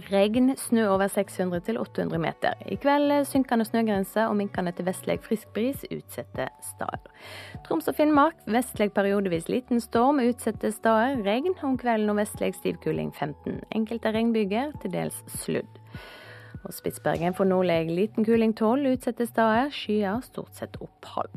[0.07, 2.55] Regn, snø over 600 til 800 meter.
[2.71, 7.09] I kveld synkende snøgrense og minkende til vestlig frisk bris utsatte steder.
[7.67, 11.19] Troms og Finnmark vestlig periodevis liten storm, utsatte steder.
[11.27, 13.59] Regn om kvelden og vestlig stiv kuling 15.
[13.75, 15.83] Enkelte regnbyger, til dels sludd.
[16.63, 19.75] Og Spitsbergen får nordlig liten kuling 12, utsatte steder.
[19.75, 21.35] Skyer, stort sett opphold.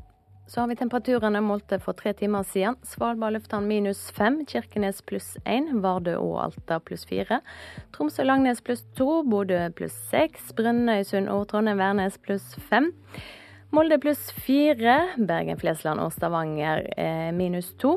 [0.51, 2.75] Så har vi temperaturene målte for tre timer siden.
[2.83, 7.37] Svalbard lufthavn minus fem, Kirkenes pluss én, Vardø og Alta pluss fire.
[7.95, 12.91] Tromsø Langnes pluss to, Bodø pluss seks, Brønnøysund og Trondheim-Værnes pluss fem.
[13.71, 17.95] Molde pluss fire, Bergen, Flesland og Stavanger eh, minus to.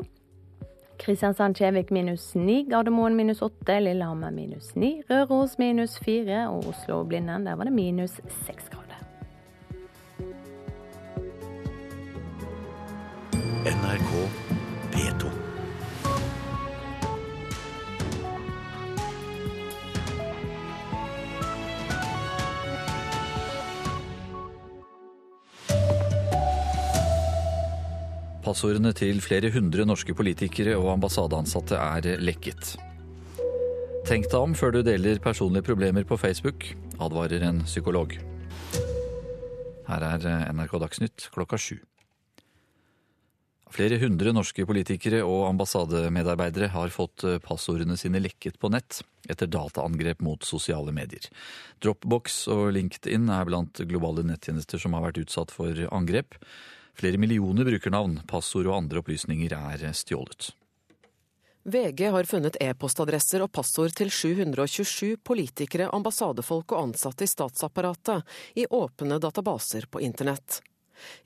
[1.03, 7.59] Kristiansand-Kjevik minus ni, Gardermoen minus åtte, Lillehammer minus ni, Røros minus fire og Oslo-Blindern, der
[7.59, 8.15] var det minus
[8.47, 8.84] seks grader.
[13.65, 14.11] NRK
[14.93, 15.29] P2.
[28.45, 32.75] Passordene til flere hundre norske politikere og ambassadeansatte er lekket.
[34.05, 36.69] Tenk deg om før du deler personlige problemer på Facebook,
[37.01, 38.13] advarer en psykolog.
[39.89, 41.81] Her er NRK Dagsnytt klokka sju.
[43.73, 49.49] Flere hundre norske politikere og ambassademedarbeidere har fått eh, passordene sine lekket på nett etter
[49.49, 51.25] dataangrep mot sosiale medier.
[51.81, 56.37] Dropbox og LinkedIn er blant globale nettjenester som har vært utsatt for angrep.
[56.95, 60.53] Flere millioner brukernavn, passord og andre opplysninger er stjålet.
[61.65, 68.67] VG har funnet e-postadresser og passord til 727 politikere, ambassadefolk og ansatte i statsapparatet i
[68.69, 70.61] åpne databaser på internett.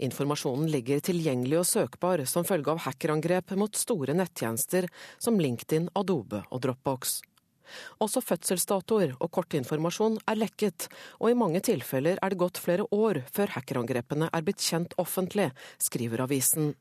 [0.05, 6.43] Informasjonen ligger tilgjengelig og søkbar som følge av hackerangrep mot store nettjenester som LinkedIn, Adobe
[6.49, 7.19] og Dropbox.
[8.01, 10.87] Også fødselsdatoer og kortinformasjon er lekket,
[11.21, 15.51] og i mange tilfeller er det gått flere år før hackerangrepene er blitt kjent offentlig,
[15.77, 16.73] skriver avisen.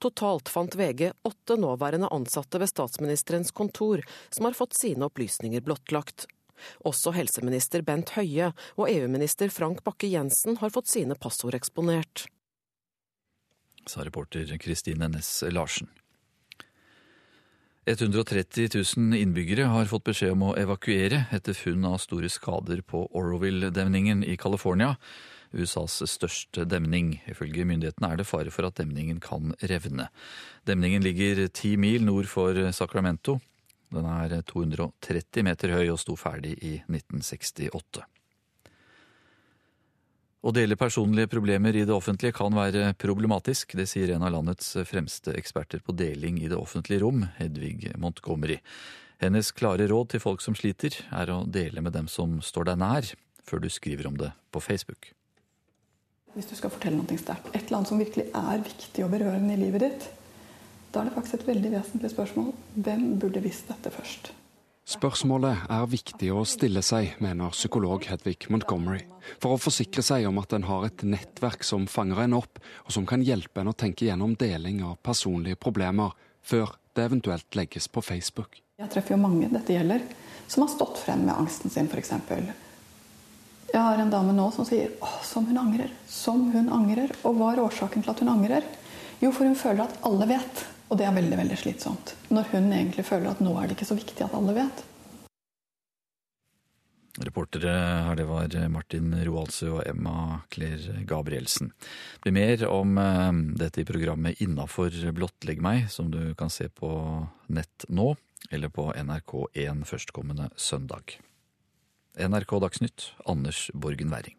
[0.00, 6.24] Totalt fant VG åtte nåværende ansatte ved statsministerens kontor som har fått sine opplysninger blottlagt.
[6.88, 12.26] Også helseminister Bent Høie og EU-minister Frank Bakke-Jensen har fått sine passord eksponert.
[13.88, 15.88] Sa reporter Kristine Næss Larsen.
[17.88, 23.06] 130 000 innbyggere har fått beskjed om å evakuere etter funn av store skader på
[23.16, 24.98] Oroville-demningen i California.
[25.56, 27.14] USAs største demning.
[27.30, 30.10] Ifølge myndighetene er det fare for at demningen kan revne.
[30.68, 33.38] Demningen ligger ti mil nord for Sacramento.
[33.94, 38.04] Den er 230 meter høy og sto ferdig i 1968.
[40.38, 43.74] Å dele personlige problemer i det offentlige kan være problematisk.
[43.74, 48.60] Det sier en av landets fremste eksperter på deling i det offentlige rom, Hedvig Montgomery.
[49.18, 52.78] Hennes klare råd til folk som sliter, er å dele med dem som står deg
[52.84, 53.08] nær,
[53.42, 55.10] før du skriver om det på Facebook.
[56.36, 59.56] Hvis du skal fortelle noe sterkt, et eller annet som virkelig er viktig og berørende
[59.56, 60.06] i livet ditt,
[60.92, 62.52] da er det faktisk et veldig vesentlig spørsmål.
[62.74, 64.30] Hvem burde visst dette først?
[64.88, 69.02] Spørsmålet er viktig å stille seg, mener psykolog Hedvig Montgomery,
[69.36, 72.94] for å forsikre seg om at en har et nettverk som fanger en opp, og
[72.96, 77.90] som kan hjelpe en å tenke gjennom deling av personlige problemer før det eventuelt legges
[77.92, 78.62] på Facebook.
[78.80, 80.08] Jeg treffer jo mange dette gjelder,
[80.48, 82.14] som har stått frem med angsten sin, f.eks.
[83.68, 85.92] Jeg har en dame nå som sier 'Å, som hun angrer'.
[86.08, 87.12] Som hun angrer.
[87.24, 88.64] Og hva er årsaken til at hun angrer?
[89.20, 90.64] Jo, for hun føler at alle vet.
[90.88, 92.14] Og det er veldig veldig slitsomt.
[92.32, 94.84] Når hun egentlig føler at nå er det ikke så viktig at alle vet.
[97.18, 97.72] Reportere
[98.06, 101.72] her det var Martin Roaldsø og Emma Claire Gabrielsen.
[102.14, 106.68] Det blir mer om eh, dette i programmet Innafor blottlegg meg, som du kan se
[106.70, 106.90] på
[107.50, 108.12] nett nå,
[108.54, 111.18] eller på NRK1 førstkommende søndag.
[112.18, 114.38] NRK Dagsnytt, Anders Borgen Werring.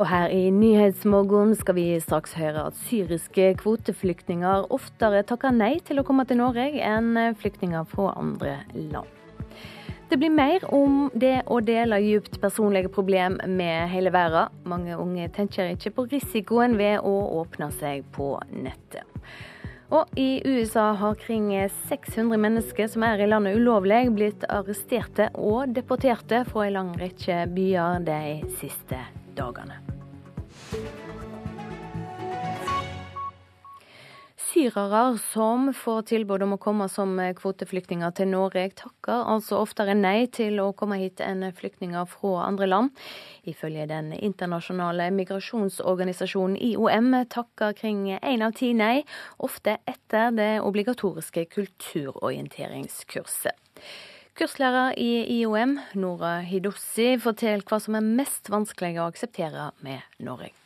[0.00, 6.00] Og her i Nyhetsmorgen skal vi straks høre at syriske kvoteflyktninger oftere takker nei til
[6.00, 9.10] å komme til Norge enn flyktninger fra andre land.
[10.08, 14.48] Det blir mer om det å dele djupt personlige problem med hele verden.
[14.64, 19.04] Mange unge tenker ikke på risikoen ved å åpne seg på nettet.
[19.92, 21.52] Og i USA har kring
[21.90, 27.44] 600 mennesker som er i landet ulovlig, blitt arresterte og deporterte fra en lang rekke
[27.52, 28.20] byer de
[28.62, 29.04] siste
[29.38, 29.89] dagene.
[34.50, 40.26] Syrere som får tilbud om å komme som kvoteflyktninger til Norge, takker altså oftere nei
[40.34, 42.90] til å komme hit enn flyktninger fra andre land.
[43.48, 49.04] Ifølge den internasjonale migrasjonsorganisasjonen IOM takker kring én av ti nei,
[49.38, 53.54] ofte etter det obligatoriske kulturorienteringskurset.
[54.36, 60.59] Kurslærer i IOM, Nora Hidossi, forteller hva som er mest vanskelig å akseptere med Norge.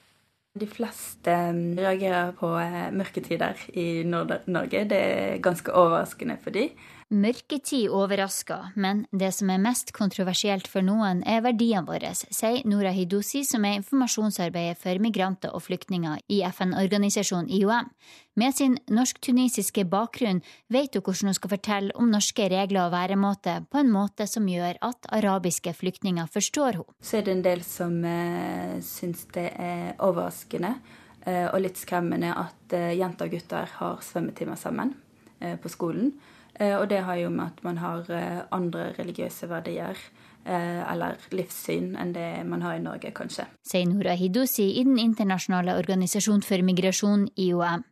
[0.54, 4.84] De fleste mm, reagerer på eh, mørketider i Nord-Norge.
[4.90, 6.76] Det er ganske overraskende for dem.
[7.14, 12.90] Mørketid overrasker, men det som er mest kontroversielt for noen, er verdiene våre, sier Nora
[12.90, 17.92] Hidusi, som er informasjonsarbeider for migranter og flyktninger i FN-organisasjonen IOM.
[18.34, 20.42] Med sin norsk-tunisiske bakgrunn
[20.74, 24.50] vet hun hvordan hun skal fortelle om norske regler og væremåte på en måte som
[24.50, 26.98] gjør at arabiske flyktninger forstår henne.
[26.98, 32.34] Så er det en del som uh, syns det er overraskende uh, og litt skremmende
[32.34, 34.96] at uh, jenter og gutter har svømmetimer sammen
[35.44, 36.16] uh, på skolen.
[36.60, 39.98] Eh, og det har jo med at man har eh, andre religiøse verdier
[40.46, 43.48] eh, eller livssyn enn det man har i Norge, kanskje.
[43.66, 47.84] Sier Nora Hidosi i Den internasjonale organisasjon for migrasjon, IOM.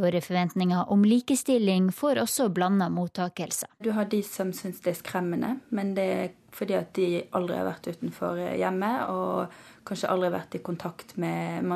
[0.00, 3.68] Våre forventninger om likestilling får også blanda mottakelse.
[3.84, 7.58] Du har de som syns det er skremmende, men det er fordi at de aldri
[7.58, 11.68] har vært utenfor hjemmet, og kanskje aldri vært i kontakt med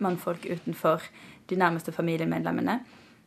[0.00, 1.02] mannfolk utenfor
[1.50, 2.78] de nærmeste familiemedlemmene.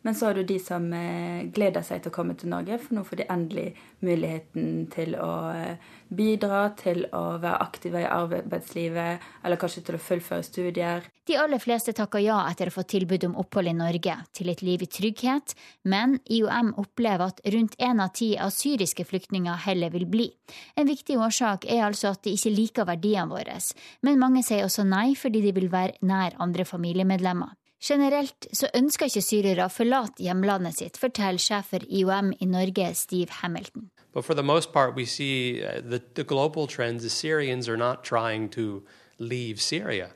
[0.02, 2.96] Men så har du de som eh, gleder seg til å komme til Norge, for
[2.96, 3.66] nå får de endelig
[4.00, 10.02] muligheten til å eh, bidra, til å være aktive i arbeidslivet, eller kanskje til å
[10.06, 11.10] fullføre studier.
[11.28, 14.64] De aller fleste takker ja etter å få tilbud om opphold i Norge, til et
[14.64, 19.92] liv i trygghet, men IOM opplever at rundt én av ti av syriske flyktninger heller
[19.94, 20.32] vil bli.
[20.80, 23.60] En viktig årsak er altså at de ikke liker verdiene våre,
[24.08, 27.59] men mange sier også nei fordi de vil være nær andre familiemedlemmer.
[27.82, 32.92] Generelt så ønsker ikke syrere å forlate hjemlandet sitt, forteller sjef for IOM i Norge,
[32.96, 33.90] Steve Hamilton.
[34.12, 37.04] But for the most part, we see uh, the, the global trends.
[37.04, 38.84] The Syrians are not trying to
[39.20, 40.10] leave Syria.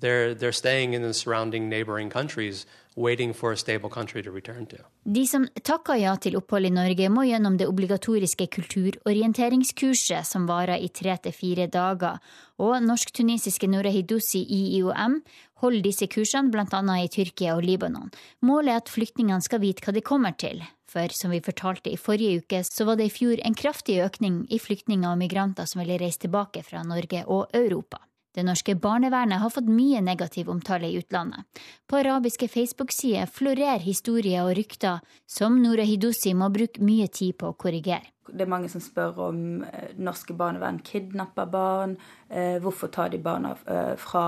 [0.00, 4.66] They're, they're staying in the surrounding neighboring countries waiting for a stable country to return
[4.66, 4.76] to.
[5.04, 10.82] De som takker ja til opphold i Norge, må gjennom det obligatoriske kulturorienteringskurset som varer
[10.82, 12.20] i tre til fire dager,
[12.62, 15.22] og norsk-tunisiske Nora Hidouzi i IOM
[15.62, 16.82] holder disse kursene bl.a.
[16.98, 18.12] i Tyrkia og Libanon.
[18.42, 21.98] Målet er at flyktningene skal vite hva de kommer til, for som vi fortalte i
[22.00, 25.82] forrige uke, så var det i fjor en kraftig økning i flyktninger og migranter som
[25.82, 28.02] ville reise tilbake fra Norge og Europa.
[28.32, 31.44] Det norske barnevernet har fått mye negativ omtale i utlandet.
[31.88, 37.52] På arabiske Facebook-sider florerer historier og rykter som Nora Hidouzi må bruke mye tid på
[37.52, 38.11] å korrigere.
[38.30, 41.96] Det er mange som spør om eh, norske barnevern kidnapper barn.
[42.30, 44.24] Eh, hvorfor tar de barna eh, fra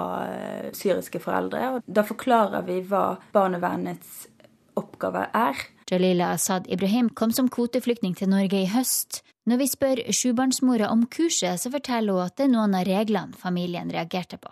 [0.75, 1.63] syriske foreldre?
[1.77, 4.25] Og da forklarer vi hva barnevernets
[4.79, 5.63] oppgave er.
[5.91, 9.21] Jalila Asad Ibrahim kom som kvoteflyktning til Norge i høst.
[9.45, 13.37] Når vi spør sjubarnsmora om kurset, så forteller hun at det er noen av reglene
[13.37, 14.49] familien reagerte på.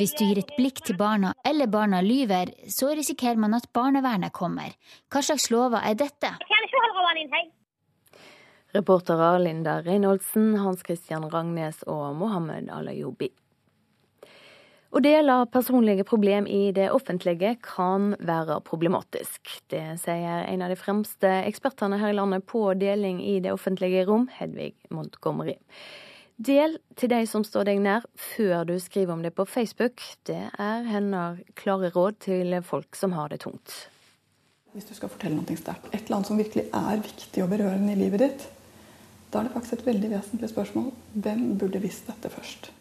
[0.00, 4.34] Hvis du gir et blikk til barna, eller barna lyver, så risikerer man at barnevernet
[4.34, 4.74] kommer.
[5.06, 6.34] Hva slags lover er dette?
[8.74, 13.30] Reportere Linda Reinholdsen, Hans Christian Rangnes og Mohammed Alayobi.
[14.90, 19.52] Å dele personlige problem i det offentlige kan være problematisk.
[19.70, 24.02] Det sier en av de fremste ekspertene her i landet på deling i det offentlige
[24.08, 25.54] rom, Hedvig Montgomery.
[26.42, 30.02] Del til de som står deg nær, før du skriver om det på Facebook.
[30.26, 33.76] Det er hennes klare råd til folk som har det tungt.
[34.74, 37.94] Hvis du skal fortelle noe sterkt, et eller annet som virkelig er viktig og berørende
[37.94, 38.50] i livet ditt,
[39.30, 40.90] da er det faktisk et veldig vesentlig spørsmål.
[41.14, 42.72] Hvem burde visst dette først?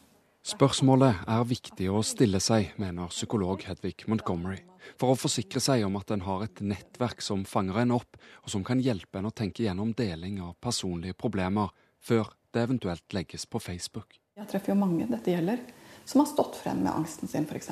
[0.49, 4.63] Spørsmålet er viktig å stille seg, mener psykolog Hedvig Montgomery,
[4.97, 8.49] for å forsikre seg om at en har et nettverk som fanger en opp, og
[8.49, 11.69] som kan hjelpe en å tenke gjennom deling av personlige problemer
[12.01, 14.17] før det eventuelt legges på Facebook.
[14.39, 15.61] Jeg treffer jo mange dette gjelder,
[16.01, 17.69] som har stått frem med angsten sin, f.eks.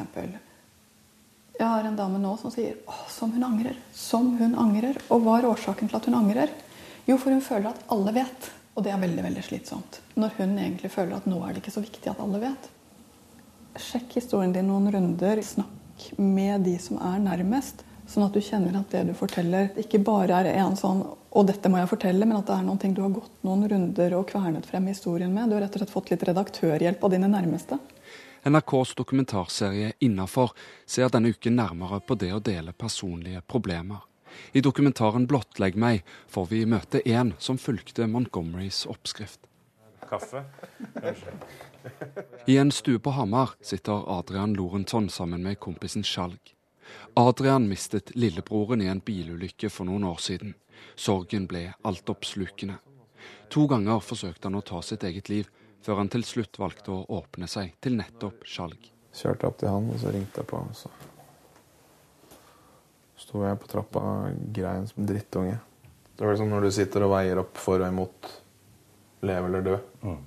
[1.58, 3.82] Jeg har en dame nå som sier 'Å, som hun angrer'.
[3.92, 5.02] Som hun angrer.
[5.10, 6.54] Og hva er årsaken til at hun angrer?
[7.08, 8.52] Jo, for hun føler at alle vet.
[8.78, 10.00] Og det er veldig veldig slitsomt.
[10.22, 12.68] Når hun egentlig føler at nå er det ikke så viktig at alle vet.
[13.82, 15.42] Sjekk historien din noen runder.
[15.42, 17.82] Snakk med de som er nærmest.
[18.08, 21.02] Sånn at du kjenner at det du forteller, ikke bare er en sånn
[21.38, 23.68] 'og dette må jeg fortelle', men at det er noen ting du har gått noen
[23.70, 25.50] runder og kvernet frem historien med.
[25.50, 27.80] Du har rett og slett fått litt redaktørhjelp av dine nærmeste.
[28.46, 30.54] NRKs dokumentarserie Innafor
[30.86, 34.06] ser denne uken nærmere på det å dele personlige problemer.
[34.54, 39.40] I dokumentaren 'Blottlegg meg' får vi møte en som fulgte Montgomerys oppskrift.
[40.10, 40.44] Kaffe?
[42.48, 46.54] I en stue på Hamar sitter Adrian Lorentzon sammen med kompisen Skjalg.
[47.14, 50.56] Adrian mistet lillebroren i en bilulykke for noen år siden.
[50.96, 52.78] Sorgen ble altoppslukende.
[53.52, 55.50] To ganger forsøkte han å ta sitt eget liv,
[55.82, 58.92] før han til slutt valgte å åpne seg til nettopp Skjalg.
[59.18, 60.62] Kjørte opp til han, og så ringte jeg på.
[60.62, 60.92] Og så
[63.28, 65.58] sto jeg på trappa og grein som en drittunge.
[66.16, 68.30] Det var liksom når du sitter og veier opp for og imot
[69.28, 69.76] leve eller dø.
[70.02, 70.22] Mm.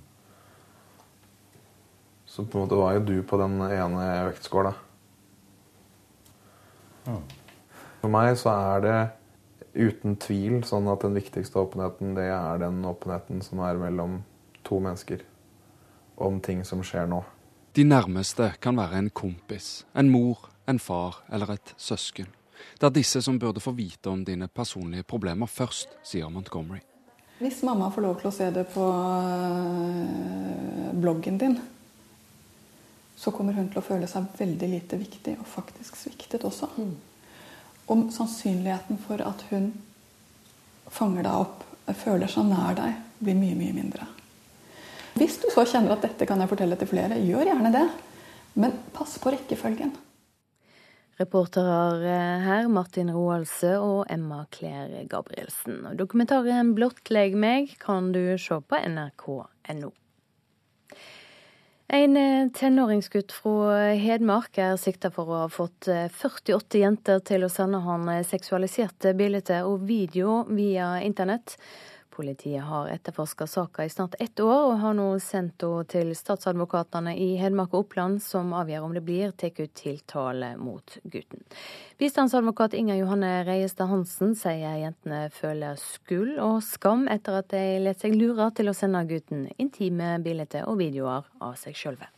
[2.28, 4.74] Så på en måte var jo du på den ene vektskåla.
[7.08, 7.24] Mm.
[8.02, 8.98] For meg så er det
[9.74, 14.20] uten tvil sånn at den viktigste åpenheten, det er den åpenheten som er mellom
[14.66, 15.24] to mennesker.
[16.20, 17.22] Om ting som skjer nå.
[17.74, 22.28] De nærmeste kan være en kompis, en mor, en far eller et søsken.
[22.78, 26.80] Det er disse som burde få vite om dine personlige problemer først, sier Montgomery.
[27.40, 31.56] Hvis mamma får lov til å se det på øh, bloggen din,
[33.16, 36.68] så kommer hun til å føle seg veldig lite viktig og faktisk sviktet også.
[37.90, 39.72] Og sannsynligheten for at hun
[40.92, 41.64] fanger deg opp,
[42.00, 44.06] føler seg nær deg, blir mye, mye mindre.
[45.16, 47.86] Hvis du så kjenner at dette kan jeg fortelle til flere, gjør gjerne det.
[48.60, 49.92] Men pass på rekkefølgen.
[51.20, 55.82] Reportere her Martin Roaldsø og Emma Claire Gabrielsen.
[55.98, 59.90] Dokumentaren 'Blottlegg meg' kan du se på nrk.no.
[61.92, 62.16] En
[62.56, 68.08] tenåringsgutt fra Hedmark er sikta for å ha fått 48 jenter til å sende han
[68.24, 71.58] seksualiserte bilder og video via internett.
[72.10, 77.14] Politiet har etterforska saka i snart ett år, og har nå sendt henne til statsadvokatene
[77.16, 81.44] i Hedmark og Oppland, som avgjør om det blir tatt ut tiltale mot gutten.
[82.02, 88.02] Bistandsadvokat Inger Johanne Reiestad Hansen sier jentene føler skyld og skam etter at de lot
[88.02, 92.10] seg lure til å sende gutten intime bilder og videoer av seg sjølve.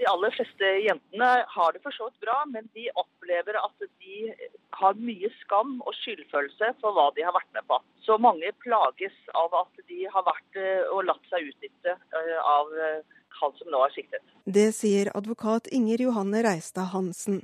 [0.00, 4.32] De aller fleste jentene har det for så vidt bra, men de opplever at de
[4.80, 7.76] har mye skam og skyldfølelse for hva de har vært med på.
[8.06, 12.72] Så mange plages av at de har vært eh, og latt seg utnytte eh, av
[12.86, 14.34] eh, han som nå er siktet.
[14.44, 17.42] Det sier advokat Inger Johanne Reistad Hansen.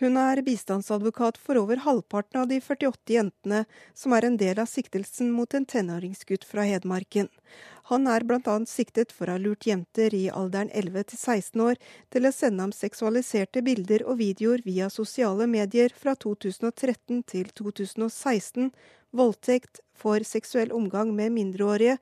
[0.00, 3.64] Hun er bistandsadvokat for over halvparten av de 48 jentene
[3.94, 7.28] som er en del av siktelsen mot en tenåringsgutt fra Hedmarken.
[7.90, 8.54] Han er bl.a.
[8.70, 11.78] siktet for å ha lurt jenter i alderen 11 til 16 år
[12.14, 18.70] til å sende ham seksualiserte bilder og videoer via sosiale medier fra 2013 til 2016,
[19.10, 21.98] voldtekt, for seksuell omgang med mindreårige,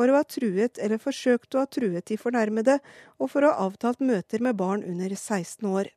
[0.00, 2.78] for å ha truet eller forsøkt å ha truet de fornærmede,
[3.20, 5.90] og for å ha avtalt møter med barn under 16 år.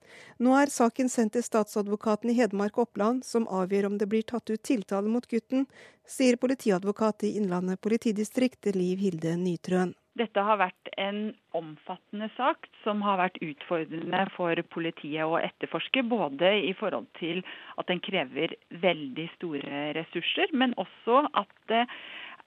[0.43, 4.27] Nå er saken sendt til statsadvokaten i Hedmark og Oppland, som avgjør om det blir
[4.27, 5.69] tatt ut tiltale mot gutten,
[6.03, 9.93] sier politiadvokat i Innlandet politidistrikt Liv Hilde Nytrøen.
[10.19, 16.03] Dette har vært en omfattende sak som har vært utfordrende for politiet å etterforske.
[16.05, 17.39] Både i forhold til
[17.81, 21.87] at den krever veldig store ressurser, men også at det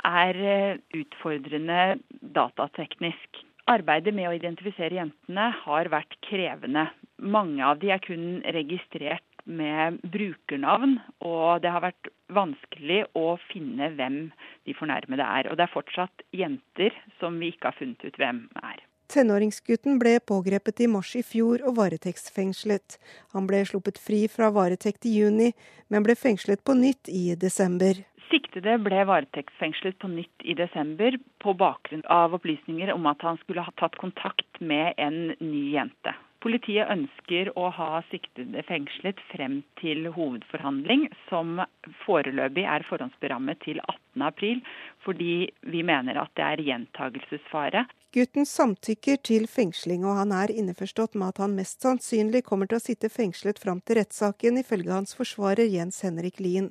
[0.04, 3.42] er utfordrende datateknisk.
[3.66, 6.86] Arbeidet med å identifisere jentene har vært krevende.
[7.18, 13.92] Mange av de er kun registrert med brukernavn, og det har vært vanskelig å finne
[13.94, 14.18] hvem
[14.66, 15.50] de fornærmede er.
[15.50, 18.82] Og det er fortsatt jenter som vi ikke har funnet ut hvem er.
[19.06, 22.96] Tenåringsgutten ble pågrepet i mars i fjor og varetektsfengslet.
[23.36, 25.52] Han ble sluppet fri fra varetekt i juni,
[25.90, 28.02] men ble fengslet på nytt i desember.
[28.30, 33.62] Siktede ble varetektsfengslet på nytt i desember på bakgrunn av opplysninger om at han skulle
[33.62, 36.14] ha tatt kontakt med en ny jente.
[36.42, 41.62] Politiet ønsker å ha siktede fengslet frem til hovedforhandling, som
[42.04, 43.80] foreløpig er forhåndsberammet til
[44.18, 44.60] 18.4,
[45.06, 45.32] fordi
[45.72, 47.86] vi mener at det er gjentagelsesfare.
[48.16, 52.78] Gutten samtykker til fengsling, og han er innforstått med at han mest sannsynlig kommer til
[52.78, 56.70] å sitte fengslet fram til rettssaken, ifølge hans forsvarer Jens Henrik Lien.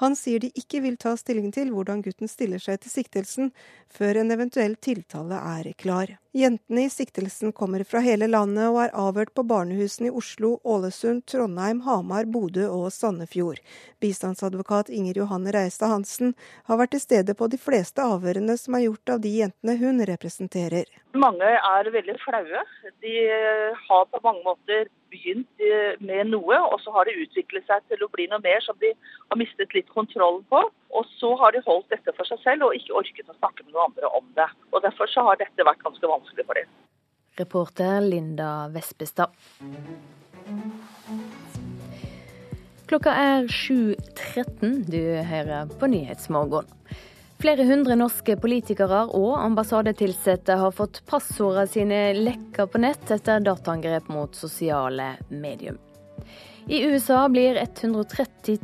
[0.00, 3.52] Han sier de ikke vil ta stilling til hvordan gutten stiller seg til siktelsen,
[3.92, 6.16] før en eventuell tiltale er klar.
[6.36, 11.22] Jentene i siktelsen kommer fra hele landet og er avhørt på barnehusene i Oslo, Ålesund,
[11.24, 13.62] Trondheim, Hamar, Bodø og Sandefjord.
[14.04, 16.34] Bistandsadvokat Inger Johanne Reistad Hansen
[16.68, 20.04] har vært til stede på de fleste avhørene som er gjort av de jentene hun
[20.12, 20.85] representerer.
[21.16, 22.62] Mange er veldig flaue.
[23.00, 23.12] De
[23.86, 28.04] har på mange måter begynt eh, med noe, og så har det utviklet seg til
[28.04, 28.92] å bli noe mer som de
[29.30, 30.60] har mistet litt kontrollen på.
[30.96, 33.72] Og så har de holdt dette for seg selv og ikke orket å snakke med
[33.72, 34.48] noen andre om det.
[34.72, 36.76] Og Derfor så har dette vært ganske vanskelig for dem.
[37.36, 39.32] Reporter Linda Vespestad.
[42.86, 44.86] Klokka er 7.13.
[44.86, 46.68] Du hører på Nyhetsmorgen.
[47.36, 54.08] Flere hundre norske politikere og ambassadetilsatte har fått passordene sine lekka på nett etter dataangrep
[54.08, 55.76] mot sosiale medier.
[56.66, 58.56] I USA blir 130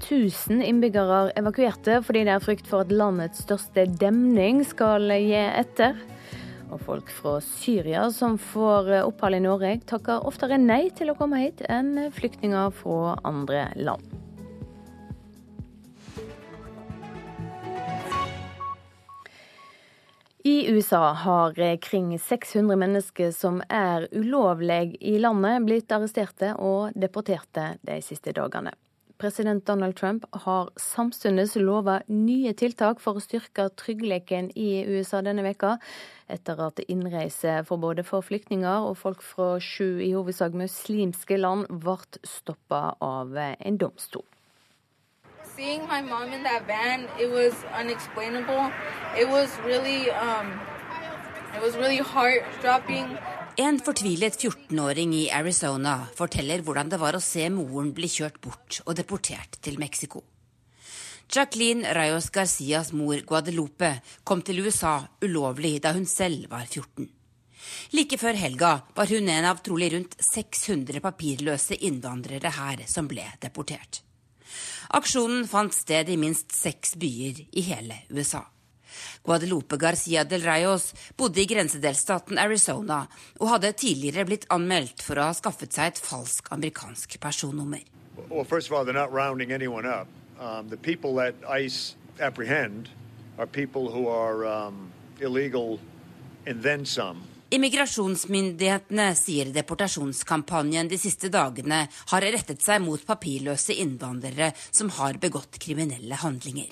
[0.48, 6.00] 000 innbyggere evakuerte fordi det er frykt for at landets største demning skal gi etter.
[6.72, 11.44] Og folk fra Syria som får opphold i Norge, takker oftere nei til å komme
[11.44, 14.11] hit enn flyktninger fra andre land.
[20.44, 27.76] I USA har kring 600 mennesker som er ulovlig i landet, blitt arresterte og deporterte
[27.86, 28.72] de siste dagene.
[29.22, 35.46] President Donald Trump har samtidig lova nye tiltak for å styrke tryggheten i USA denne
[35.46, 35.76] veka,
[36.26, 42.96] etter at innreiseforbudet for flyktninger og folk fra sju i hovedsak muslimske land ble stoppa
[42.98, 44.26] av en domstol.
[45.56, 48.70] Seeing my mom in that van, it was unexplainable.
[49.18, 50.48] It was really, um,
[51.56, 53.16] it was really heart dropping.
[53.56, 58.80] En fortvilet 14-åring i Arizona forteller hvordan det var å se moren bli kjørt bort
[58.86, 60.22] og deportert til Mexico.
[61.32, 67.08] Jacqueline Rayos Garcias mor Guadalupe kom til USA ulovlig da hun selv var 14.
[67.92, 73.28] Like før helga var hun en av trolig rundt 600 papirløse innvandrere her som ble
[73.40, 74.00] deportert.
[74.92, 78.42] Aksjonen fant sted i minst seks byer i hele USA.
[79.24, 82.98] Guadalupe Garcia del Rayos bodde i grensedelsstaten Arizona
[83.38, 87.80] og hadde tidligere blitt anmeldt for å ha skaffet seg et falsk amerikansk personnummer.
[88.28, 90.08] Well, first of all, they're not rounding anyone up.
[90.38, 91.18] Um, the people
[91.48, 92.90] ICE apprehend
[93.38, 95.80] are people who are um, illegal
[96.46, 96.84] and then.
[97.52, 101.82] Immigrasjonsmyndighetene sier deportasjonskampanjen de siste dagene
[102.12, 106.70] har rettet seg mot papirløse innvandrere som har begått kriminelle handlinger.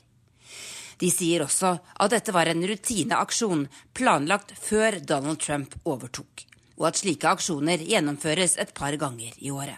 [1.00, 6.46] De sier også at dette var en rutineaksjon planlagt før Donald Trump overtok,
[6.80, 9.76] og at slike aksjoner gjennomføres et par ganger i året.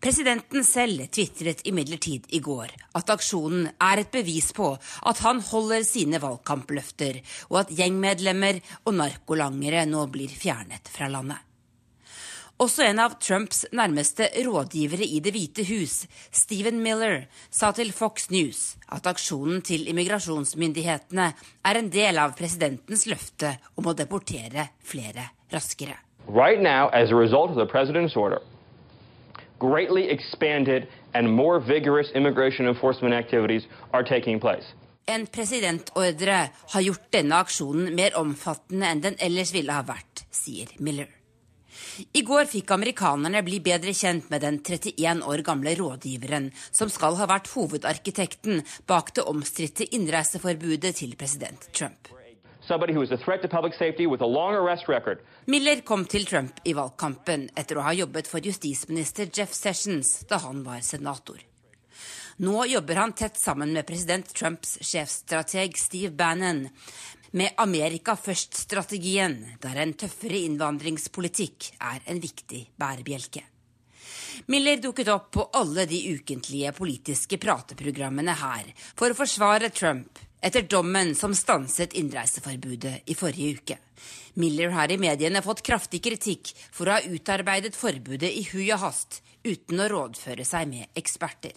[0.00, 5.86] Presidenten selv tvitret imidlertid i går at aksjonen er et bevis på at han holder
[5.88, 11.40] sine valgkampløfter, og at gjengmedlemmer og narkolangere nå blir fjernet fra landet.
[12.56, 18.30] Også en av Trumps nærmeste rådgivere i Det hvite hus, Stephen Miller, sa til Fox
[18.32, 21.28] News at aksjonen til immigrasjonsmyndighetene
[21.68, 26.00] er en del av presidentens løfte om å deportere flere raskere.
[26.28, 27.60] Right now, as a result of
[29.58, 34.66] greatly expanded and more vigorous immigration enforcement activities are taking place.
[35.06, 36.38] En presidentordre
[36.72, 41.06] har gjort denne aksjonen mer omfattende enn den ellers ville ha vært, sier Miller.
[42.12, 47.18] I går fikk amerikanerne bli bedre kjent med den 31 år gamle rådgiveren som skal
[47.20, 52.15] ha vært hovedarkitekten bak det omstridte innreiseforbudet til president Trump.
[55.46, 60.40] Miller kom til Trump i valgkampen etter å ha jobbet for justisminister Jeff Sessions da
[60.42, 61.38] han var senator.
[62.42, 66.66] Nå jobber han tett sammen med president Trumps sjefstrateg Steve Bannon
[67.36, 73.42] med Amerika først-strategien, der en tøffere innvandringspolitikk er en viktig bærebjelke.
[74.52, 80.62] Miller dukket opp på alle de ukentlige politiske prateprogrammene her for å forsvare Trump etter
[80.62, 83.78] dommen som stanset innreiseforbudet i forrige uke.
[84.38, 88.84] Miller har i mediene fått kraftig kritikk for å ha utarbeidet forbudet i hui og
[88.84, 91.56] hast, uten å rådføre seg med eksperter.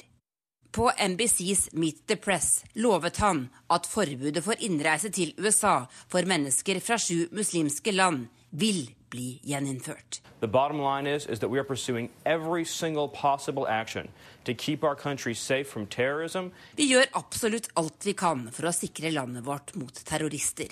[0.74, 6.82] På NBCs Meet the Press lovet han at forbudet for innreise til USA for mennesker
[6.82, 10.22] fra sju muslimske land vil bli gjeninnført.
[10.40, 14.10] The bottom line is, is that we are pursuing every single possible action
[14.46, 16.54] to keep our country safe from terrorism.
[16.76, 20.70] Vi gjør absolutt alt vi kan for å sikre landet vårt mot terrorister.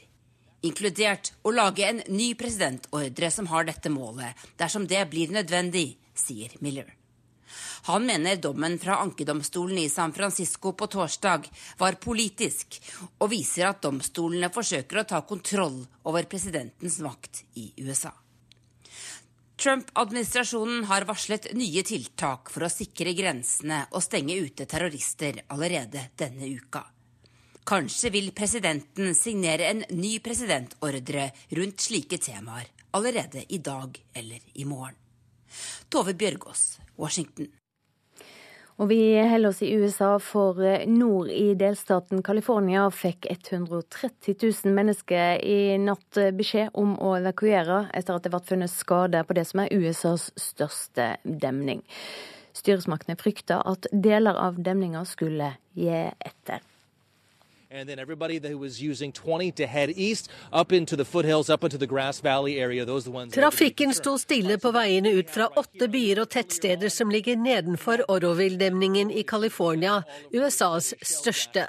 [0.66, 6.56] inkludert å lage en ny presidentordre som har dette målet, dersom det blir nødvendig, sier
[6.60, 6.94] Miller.
[7.88, 11.48] Han mener dommen fra ankedomstolen i San Francisco på torsdag
[11.80, 12.82] var politisk,
[13.22, 18.12] og viser at domstolene forsøker å ta kontroll over presidentens makt i USA.
[19.58, 26.46] Trump-administrasjonen har varslet nye tiltak for å sikre grensene og stenge ute terrorister allerede denne
[26.54, 26.84] uka.
[27.68, 34.66] Kanskje vil presidenten signere en ny presidentordre rundt slike temaer allerede i dag eller i
[34.70, 34.96] morgen.
[35.90, 37.50] Tove Bjørgaas, Washington.
[38.78, 44.76] Og vi holder oss i USA, for eh, nord i delstaten California fikk 130 000
[44.78, 49.38] mennesker i natt eh, beskjed om å evakuere etter at det ble funnet skader på
[49.38, 51.82] det som er USAs største demning.
[52.58, 56.62] Styresmaktene frykta at deler av demninga skulle gi etter.
[57.70, 61.64] And then everybody that was using 20 to head east up into the foothills, up
[61.64, 62.86] into the Grass Valley area.
[62.86, 63.34] Those are the ones.
[63.34, 69.12] Trafikken sto stille på veiene ut fra åtte byer og tettsteder som ligger nedenfor Oroville-demningen
[69.12, 71.68] i California, USAs største.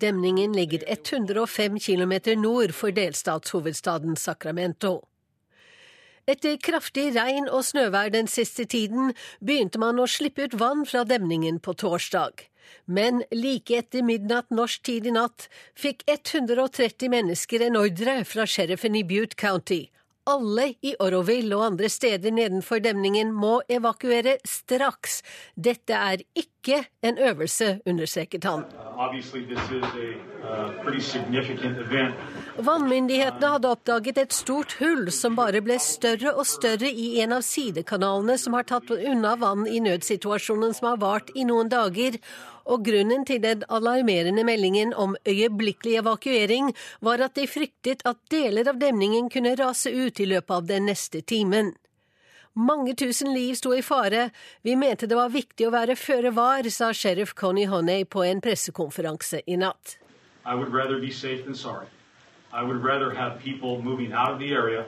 [0.00, 5.02] Demningen ligger 105 km nord for delstatshovedstaden Sacramento.
[6.26, 9.12] Etter kraftig regn og snøvær den siste tiden
[9.44, 12.48] begynte man å slippe ut vann fra demningen på torsdag.
[12.86, 15.48] Men like etter midnatt norsk tid i natt
[15.78, 19.84] fikk 130 mennesker en ordre fra sheriffen i Butte County.
[20.24, 25.18] Alle i Oroville og andre steder nedenfor demningen må evakuere straks.
[25.52, 28.64] Dette er ikke en øvelse, understreket han.
[32.56, 37.44] Vannmyndighetene hadde oppdaget et stort hull som bare ble større og større i en av
[37.44, 42.16] sidekanalene som har tatt unna vann i nødsituasjonen som har vart i noen dager,
[42.64, 48.68] og grunnen til den alarmerende meldingen om øyeblikkelig evakuering var at de fryktet at deler
[48.68, 51.74] av demningen kunne rase ut i løpet av den neste timen.
[52.54, 54.28] Mange tusen liv sto i fare.
[54.62, 58.40] Vi mente det var viktig å være føre var, sa sheriff Connie Honey på en
[58.40, 59.98] pressekonferanse i natt.
[60.46, 61.86] I would rather be safe than sorry.
[62.52, 64.84] I would rather have people moving out of the area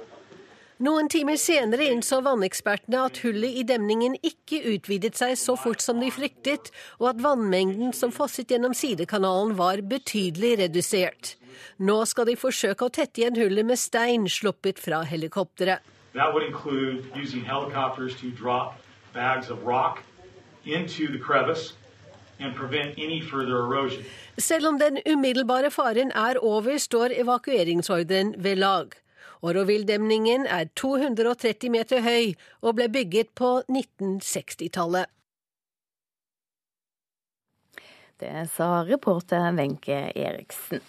[0.82, 6.00] noen timer senere innså vannekspertene at hullet i demningen ikke utvidet seg så fort som
[6.02, 6.70] de fryktet,
[7.00, 11.36] og at vannmengden som fosset gjennom sidekanalen var betydelig redusert.
[11.80, 15.80] Nå skal de forsøke å tette igjen hullet med stein sluppet fra helikopteret.
[24.38, 28.92] Selv om den umiddelbare faren er over, står evakueringsordren ved lag.
[29.46, 35.12] Oroville-demningen er 230 meter høy og ble bygget på 1960-tallet.
[38.16, 40.80] Det sa reporter Wenche Eriksen.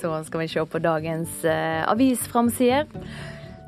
[0.00, 2.86] Så skal vi se på dagens eh, avisframsider.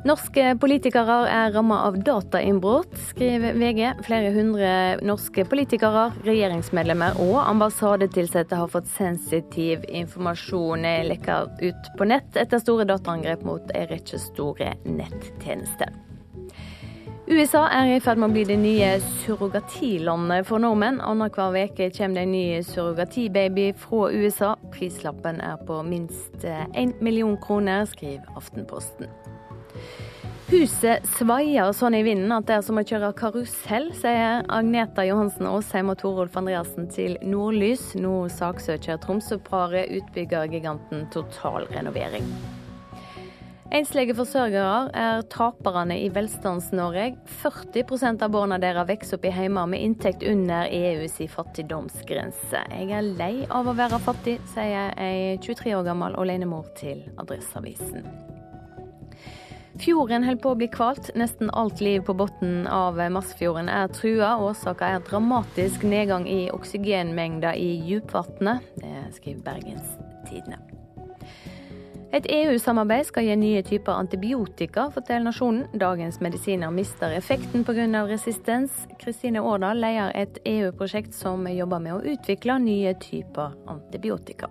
[0.06, 3.80] Norske politikere er rammet av datainnbrudd, skriver VG.
[4.06, 4.70] Flere hundre
[5.02, 12.86] norske politikere, regjeringsmedlemmer og ambassadetilsatte har fått sensitiv informasjon lekka ut på nett etter store
[12.86, 15.90] dataangrep mot en rekke store nettjenester.
[17.28, 18.92] USA er i ferd med å bli det nye
[19.24, 21.02] surrogatilandet for nordmenn.
[21.04, 24.54] Annenhver uke kommer det en ny surrogatibaby fra USA.
[24.72, 29.10] Prislappen er på minst én million kroner, skriver Aftenposten.
[30.48, 35.44] Huset svaier sånn i vinden at det er som å kjøre karusell, sier Agneta Johansen
[35.44, 37.90] Aasheim og Torolf Andreassen til Nordlys.
[38.00, 42.24] Nå saksøker Tromsø-paret utbyggergiganten Totalrenovering.
[43.76, 47.10] Enslige forsørgere er taperne i Velstands-Norge.
[47.42, 52.64] 40% av barna deres vokser opp i hjemmer med inntekt under EUs fattigdomsgrense.
[52.72, 58.37] Jeg er lei av å være fattig, sier ei 23 år gammel alenemor til Adresseavisen.
[59.78, 61.12] Fjorden holder på å bli kvalt.
[61.18, 64.34] Nesten alt liv på bunnen av Massfjorden er trua.
[64.42, 68.66] Årsaka er dramatisk nedgang i oksygenmengder i dypvannet.
[68.82, 69.94] Det skriver Bergens
[70.26, 70.58] Tidende.
[72.08, 75.66] Et EU-samarbeid skal gi nye typer antibiotika, forteller Nasjonen.
[75.76, 77.84] Dagens medisiner mister effekten pga.
[78.08, 78.72] resistens.
[78.98, 84.48] Kristine Årdal leder et EU-prosjekt som jobber med å utvikle nye typer antibiotika.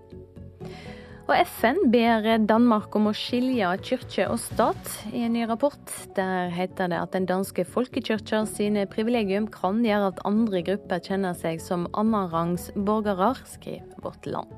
[1.28, 4.92] Og FN ber Danmark om å skilje kirke og stat.
[5.12, 10.14] I en ny rapport der heter det at den danske folkekirka sine privilegium kan gjøre
[10.14, 14.56] at andre grupper kjenner seg som annenrangs borgere, skriver Vårt Land.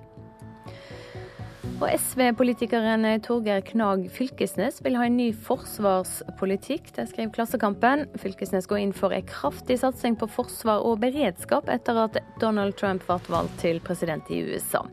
[1.80, 6.92] Og SV-politikeren Torgeir Knag Fylkesnes vil ha en ny forsvarspolitikk.
[7.00, 8.04] Det skriver Klassekampen.
[8.20, 13.08] Fylkesnes går inn for en kraftig satsing på forsvar og beredskap etter at Donald Trump
[13.08, 14.84] ble valgt til president i USA.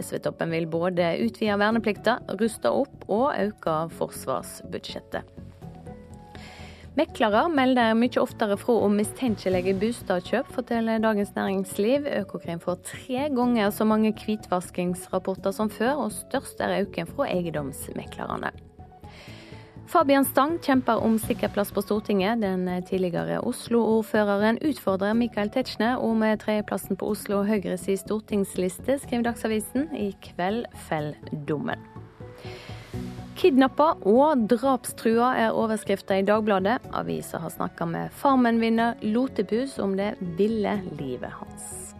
[0.00, 5.36] SV-toppen vil både utvide verneplikta, ruste opp og øke forsvarsbudsjettet.
[6.96, 12.06] Meklere melder mye oftere fra om mistenkelige boligkjøp, forteller Dagens Næringsliv.
[12.22, 18.54] Økokrim får tre ganger så mange hvitvaskingsrapporter som før, og størst er økningen fra eiendomsmeklerne.
[19.86, 22.40] Fabian Stang kjemper om sikker plass på Stortinget.
[22.40, 29.86] Den tidligere Oslo-ordføreren utfordrer Michael Tetzschner om tredjeplassen på Oslo Høyres stortingsliste, skriver Dagsavisen.
[29.94, 31.14] I kveld faller
[31.46, 31.78] dommen.
[33.36, 36.80] Kidnappa og drapstrua er overskrifta i Dagbladet.
[36.90, 41.95] Avisa har snakka med Farmen-vinner Lotepus om det ville livet hans.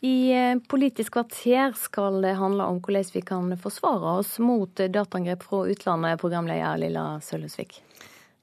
[0.00, 5.44] I eh, Politisk kvarter skal det handle om hvordan vi kan forsvare oss mot dataangrep
[5.44, 7.82] fra utlandet, programleder Lilla Sølhusvik.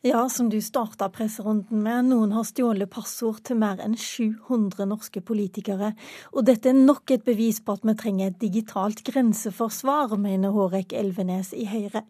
[0.05, 5.23] Ja, som du starta presserunden med, noen har stjålet passord til mer enn 700 norske
[5.25, 5.95] politikere.
[6.37, 10.93] Og dette er nok et bevis på at vi trenger et digitalt grenseforsvar, mener Hårek
[10.93, 12.05] Elvenes i Høyre.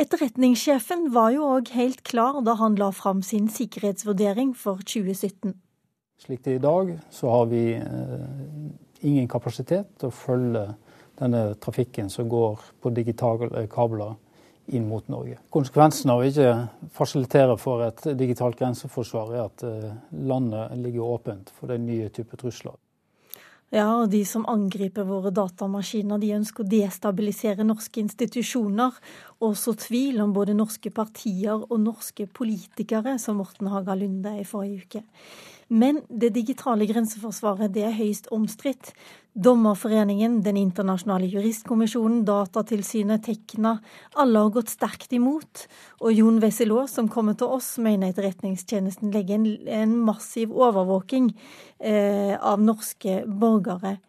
[0.00, 5.52] Etterretningssjefen var jo òg helt klar da han la fram sin sikkerhetsvurdering for 2017.
[6.20, 8.24] Slik det er i dag, så har vi eh,
[9.08, 10.66] ingen kapasitet til å følge
[11.20, 14.18] denne trafikken som går på digitale kabler
[14.76, 15.38] inn mot Norge.
[15.52, 16.52] Konsekvensen av å ikke
[16.94, 19.90] fasilitere for et digitalt grenseforsvar er at eh,
[20.28, 22.76] landet ligger åpent for den nye type trusler.
[23.70, 28.96] Ja, og de som angriper våre datamaskiner, de ønsker å destabilisere norske institusjoner
[29.38, 34.46] og så tvil om både norske partier og norske politikere, som Morten Haga Lunde i
[34.48, 35.04] forrige uke.
[35.70, 38.90] Men det digitale grenseforsvaret det er høyst omstridt.
[39.38, 43.76] Dommerforeningen, Den internasjonale juristkommisjonen, Datatilsynet, Tekna,
[44.18, 45.68] alle har gått sterkt imot.
[46.02, 51.30] Og Jon Wesselaa, som kommer til oss, mener Etterretningstjenesten legger en, en massiv overvåking
[51.78, 54.00] eh, av norske borgere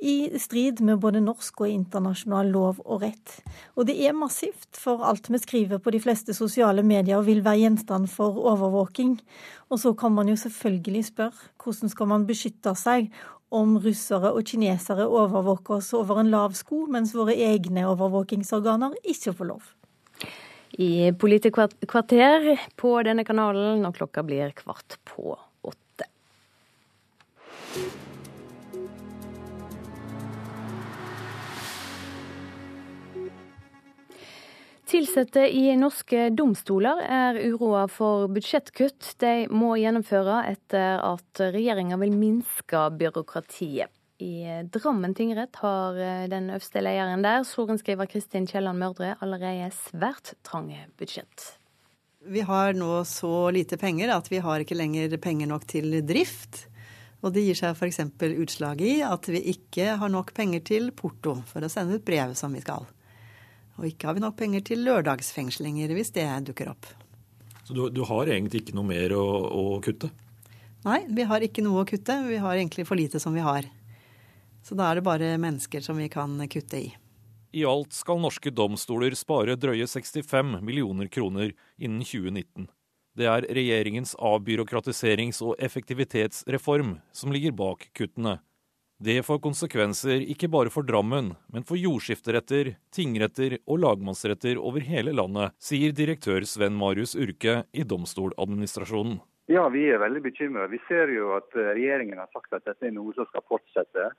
[0.00, 3.34] i strid med både norsk og internasjonal lov og rett.
[3.76, 7.64] Og det er massivt, for alt vi skriver på de fleste sosiale medier vil være
[7.64, 9.18] gjenstand for overvåking.
[9.68, 13.10] Og så kan man jo selvfølgelig spørre hvordan skal man beskytte seg
[13.50, 19.34] om russere og kinesere overvåker oss over en lav sko, mens våre egne overvåkingsorganer ikke
[19.36, 19.68] får lov.
[20.80, 21.58] I Politisk
[21.90, 25.34] kvarter på denne kanalen når klokka blir kvart på
[34.90, 42.16] Tilsatte i norske domstoler er uroa for budsjettkutt de må gjennomføre etter at regjeringa vil
[42.18, 43.86] minske byråkratiet.
[44.18, 45.94] I Drammen tingrett har
[46.32, 51.52] den øverste lederen der, sorenskriver Kristin Kielland Mørdre, allerede svært trange budsjett.
[52.26, 56.66] Vi har nå så lite penger at vi har ikke lenger penger nok til drift.
[57.22, 58.02] Og det gir seg f.eks.
[58.42, 62.34] utslag i at vi ikke har nok penger til porto for å sende ut brev
[62.34, 62.90] som vi skal.
[63.80, 66.88] Og ikke har vi nok penger til lørdagsfengslinger hvis det dukker opp.
[67.64, 70.10] Så du, du har egentlig ikke noe mer å, å, kutte?
[70.84, 72.16] Nei, vi har ikke noe å kutte.
[72.26, 73.64] Vi har egentlig for lite som vi har.
[74.60, 76.90] Så da er det bare mennesker som vi kan kutte i.
[77.56, 82.68] I alt skal norske domstoler spare drøye 65 millioner kroner innen 2019.
[83.16, 88.38] Det er regjeringens avbyråkratiserings- og effektivitetsreform som ligger bak kuttene.
[89.00, 95.14] Det får konsekvenser ikke bare for Drammen, men for jordskifteretter, tingretter og lagmannsretter over hele
[95.16, 99.14] landet, sier direktør Sven Marius Urke i Domstoladministrasjonen.
[99.48, 100.66] Ja, vi er veldig bekymra.
[100.68, 104.10] Vi ser jo at eh, regjeringen har sagt at dette er noe som skal fortsette.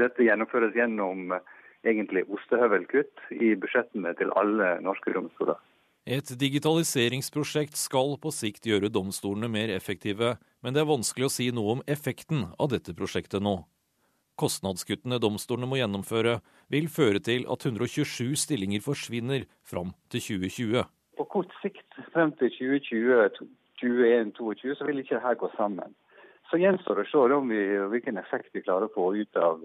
[0.00, 1.44] Dette gjennomføres gjennom eh,
[1.84, 5.60] egentlig ostehøvelkutt i budsjettene til alle norske domstoler.
[6.08, 11.50] Et digitaliseringsprosjekt skal på sikt gjøre domstolene mer effektive, men det er vanskelig å si
[11.52, 13.58] noe om effekten av dette prosjektet nå.
[14.40, 16.34] Kostnadskuttene domstolene må gjennomføre,
[16.72, 20.84] vil føre til at 127 stillinger forsvinner fram til 2020.
[21.20, 25.90] På kort sikt frem til 2020-2021-2022 så vil ikke dette gå sammen.
[26.50, 27.60] Så gjenstår det å se om vi,
[27.92, 29.60] hvilken effekt vi klarer å få ut av,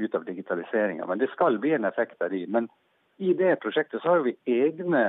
[0.00, 1.06] ut av digitaliseringa.
[1.06, 2.42] Men det skal bli en effekt av de.
[2.50, 2.64] Men
[3.22, 5.04] i det prosjektet så har vi egne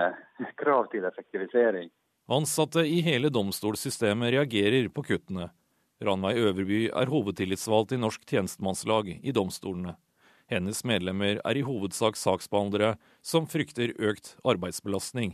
[0.60, 1.89] krav til effektivisering.
[2.30, 5.50] Ansatte i hele domstolssystemet reagerer på kuttene.
[6.00, 9.97] Ranveig Øverby er hovedtillitsvalgt i Norsk tjenestemannslag i domstolene.
[10.47, 15.34] Hennes medlemmer er i hovedsak saksbehandlere som frykter økt arbeidsbelastning.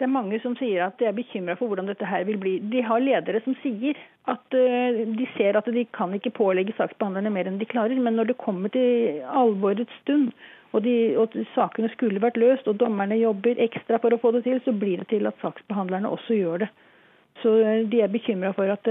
[0.00, 2.54] Det er mange som sier at de er bekymra for hvordan dette her vil bli.
[2.72, 3.96] De har ledere som sier
[4.28, 8.00] at uh, de ser at de kan ikke pålegge saksbehandlerne mer enn de klarer.
[8.00, 10.32] Men når det kommer til alvorets stund,
[10.72, 14.46] og, de, og sakene skulle vært løst, og dommerne jobber ekstra for å få det
[14.48, 16.72] til, så blir det til at saksbehandlerne også gjør det.
[17.42, 17.52] Så
[17.92, 18.88] de er bekymra for at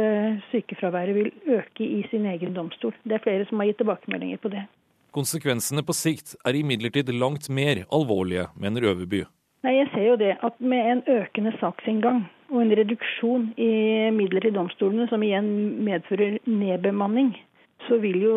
[0.51, 2.93] sykefraværet vil øke i sin egen domstol.
[3.03, 4.67] Det er flere som har gitt tilbakemeldinger på det.
[5.15, 9.23] Konsekvensene på sikt er imidlertid langt mer alvorlige, mener Øverby.
[9.63, 13.71] Nei, Jeg ser jo det at med en økende saksinngang og en reduksjon i
[14.13, 15.47] midler til domstolene, som igjen
[15.87, 17.31] medfører nedbemanning,
[17.87, 18.35] så vil jo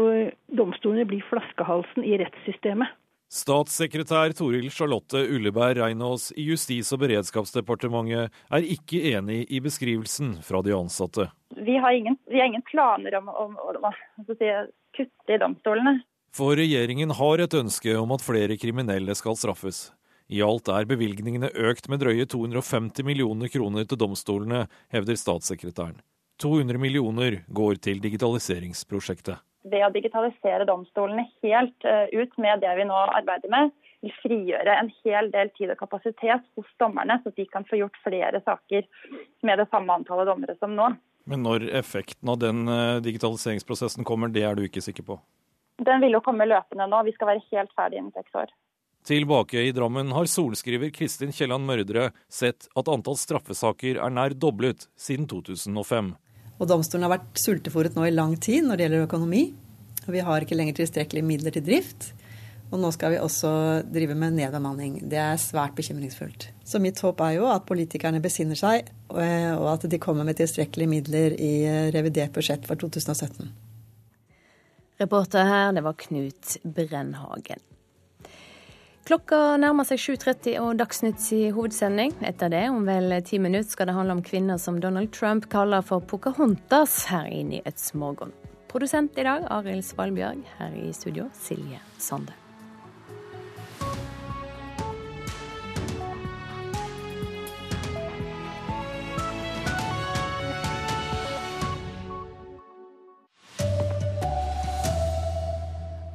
[0.57, 2.95] domstolene bli flaskehalsen i rettssystemet.
[3.29, 10.63] Statssekretær Toril Charlotte Ulleberg Reinås i Justis- og beredskapsdepartementet er ikke enig i beskrivelsen fra
[10.65, 11.27] de ansatte.
[11.53, 14.49] Vi har ingen, vi har ingen planer om, om, om å si,
[14.97, 15.99] kutte i domstolene.
[16.33, 19.91] For regjeringen har et ønske om at flere kriminelle skal straffes.
[20.33, 26.01] I alt er bevilgningene økt med drøye 250 millioner kroner til domstolene, hevder statssekretæren.
[26.41, 32.87] 200 millioner går til digitaliseringsprosjektet ved å digitalisere domstolene helt eh, ut med det vi
[32.89, 33.73] nå arbeider med,
[34.05, 37.99] vil frigjøre en hel del tid og kapasitet hos dommerne, så de kan få gjort
[38.05, 38.87] flere saker
[39.47, 40.93] med det samme antallet dommere som nå.
[41.29, 45.19] Men når effekten av den eh, digitaliseringsprosessen kommer, det er du ikke sikker på?
[45.85, 47.03] Den vil jo komme løpende nå.
[47.07, 48.55] Vi skal være helt ferdig innen seks år.
[49.07, 54.89] Tilbake i Drammen har solskriver Kristin Kielland Mørdre sett at antall straffesaker er nær doblet
[54.99, 56.11] siden 2005.
[56.59, 59.43] Og domstolen har vært sultefòret nå i lang tid når det gjelder økonomi.
[60.07, 62.13] Og vi har ikke lenger tilstrekkelige midler til drift.
[62.69, 63.51] Og nå skal vi også
[63.89, 64.99] drive med nedbemanning.
[65.09, 66.51] Det er svært bekymringsfullt.
[66.69, 70.91] Så mitt håp er jo at politikerne besinner seg, og at de kommer med tilstrekkelige
[70.91, 71.55] midler i
[71.95, 73.49] revidert budsjett for 2017.
[75.01, 77.63] Reporter her, det var Knut Brennhagen.
[79.09, 82.11] Klokka nærmer seg 7.30 og Dagsnytt i hovedsending.
[82.29, 85.81] Etter det, om vel ti minutter, skal det handle om kvinner som Donald Trump kaller
[85.81, 88.35] for Pocahontas her i Nyhetsmorgen.
[88.69, 90.45] Produsent i dag Arild Svalbjørg.
[90.59, 92.37] Her i studio Silje Sande.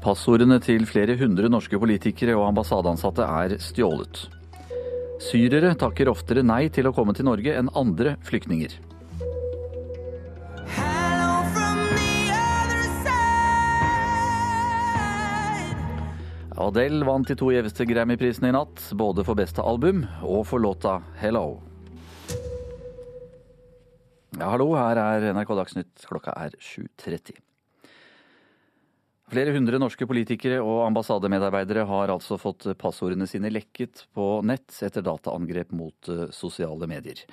[0.04, 4.26] Passordene til flere hundre norske politikere og ambassadeansatte er stjålet.
[5.24, 8.76] Syrere takker oftere nei til å komme til Norge enn andre flyktninger.
[16.64, 21.00] Adele vant de to gjeveste Grammy-prisene i natt, både for beste album og for låta
[21.22, 21.62] 'Hello'.
[24.36, 26.06] Ja, hallo, her er NRK Dagsnytt.
[26.10, 27.53] Klokka er 7.30.
[29.34, 35.02] Flere hundre norske politikere og ambassademedarbeidere har altså fått passordene sine lekket på nett etter
[35.02, 37.24] dataangrep mot eh, sosiale medier.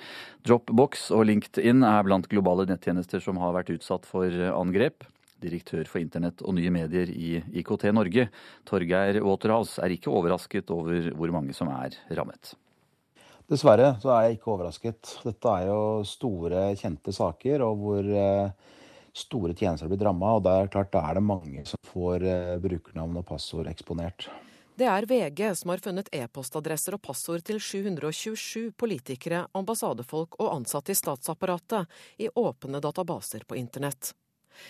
[0.41, 5.05] Dropbox og LinkedIn er blant globale nettjenester som har vært utsatt for eh, angrep.
[5.45, 8.27] Direktør for internett og nye medier i IKT Norge,
[8.65, 12.55] Torgeir Waterhouse, er ikke overrasket over hvor mange som er rammet.
[13.45, 15.17] Dessverre så er jeg ikke overrasket.
[15.27, 18.71] Dette er jo store, kjente saker, og hvor eh,
[19.13, 20.37] store tjenester blir ramma.
[20.37, 24.29] Og da er det mange som får eh, brukernavn og passord eksponert.
[24.81, 30.95] Det er VG som har funnet e-postadresser og passord til 727 politikere, ambassadefolk og ansatte
[30.95, 31.85] i statsapparatet
[32.23, 34.13] i åpne databaser på internett.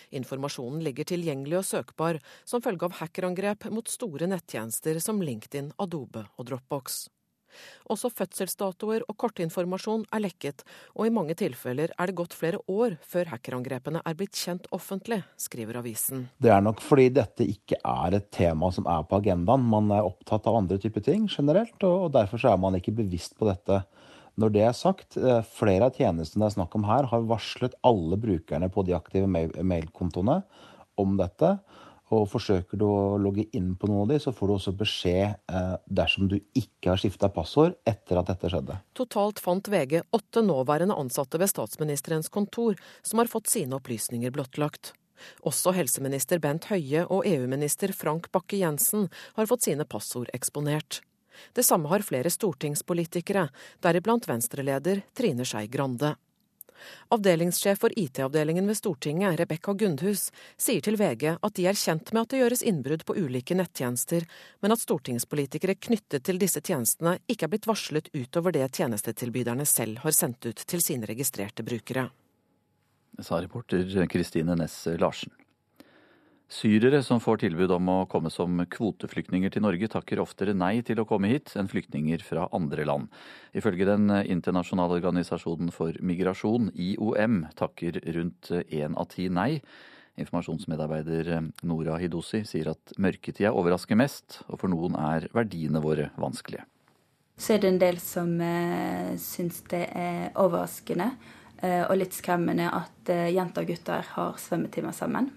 [0.10, 6.26] Informasjonen ligger tilgjengelig og søkbar som følge av hackerangrep mot store nettjenester som LinkedIn, Adobe
[6.36, 7.06] og Dropbox.
[7.92, 12.98] Også fødselsdatoer og kortinformasjon er lekket, og i mange tilfeller er det gått flere år
[13.08, 16.28] før hackerangrepene er blitt kjent offentlig, skriver avisen.
[16.42, 19.66] Det er nok fordi dette ikke er et tema som er på agendaen.
[19.72, 23.50] Man er opptatt av andre typer ting generelt, og derfor er man ikke bevisst på
[23.50, 23.84] dette.
[24.40, 27.76] Når det er sagt, eh, flere av tjenestene det er snakk om her, har varslet
[27.84, 30.42] alle brukerne på de aktive mailkontoene
[31.02, 31.58] om dette.
[32.12, 35.28] Og forsøker du å logge inn på noen av de, så får du også beskjed
[35.32, 38.80] eh, dersom du ikke har skifta passord etter at dette skjedde.
[38.98, 44.94] Totalt fant VG åtte nåværende ansatte ved statsministerens kontor som har fått sine opplysninger blottlagt.
[45.48, 49.08] Også helseminister Bent Høie og EU-minister Frank Bakke-Jensen
[49.38, 51.00] har fått sine passord eksponert.
[51.56, 53.48] Det samme har flere stortingspolitikere,
[53.82, 56.16] deriblant Venstre-leder Trine Skei Grande.
[57.12, 62.22] Avdelingssjef for IT-avdelingen ved Stortinget, Rebekka Gundhus, sier til VG at de er kjent med
[62.24, 64.26] at det gjøres innbrudd på ulike nettjenester,
[64.62, 70.04] men at stortingspolitikere knyttet til disse tjenestene ikke er blitt varslet utover det tjenestetilbyderne selv
[70.06, 72.10] har sendt ut til sine registrerte brukere.
[73.22, 75.41] Sa reporter Kristine Næss Larsen.
[76.52, 81.00] Syrere som får tilbud om å komme som kvoteflyktninger til Norge, takker oftere nei til
[81.00, 83.08] å komme hit enn flyktninger fra andre land.
[83.56, 89.62] Ifølge Den internasjonale organisasjonen for migrasjon, IOM, takker rundt én av ti nei.
[90.20, 96.68] Informasjonsmedarbeider Nora Hidosi sier at mørketida overrasker mest, og for noen er verdiene våre vanskelige.
[97.40, 101.14] Så er det en del som eh, syns det er overraskende
[101.62, 105.28] og litt skremmende at jenter og gutter har svømmetimer sammen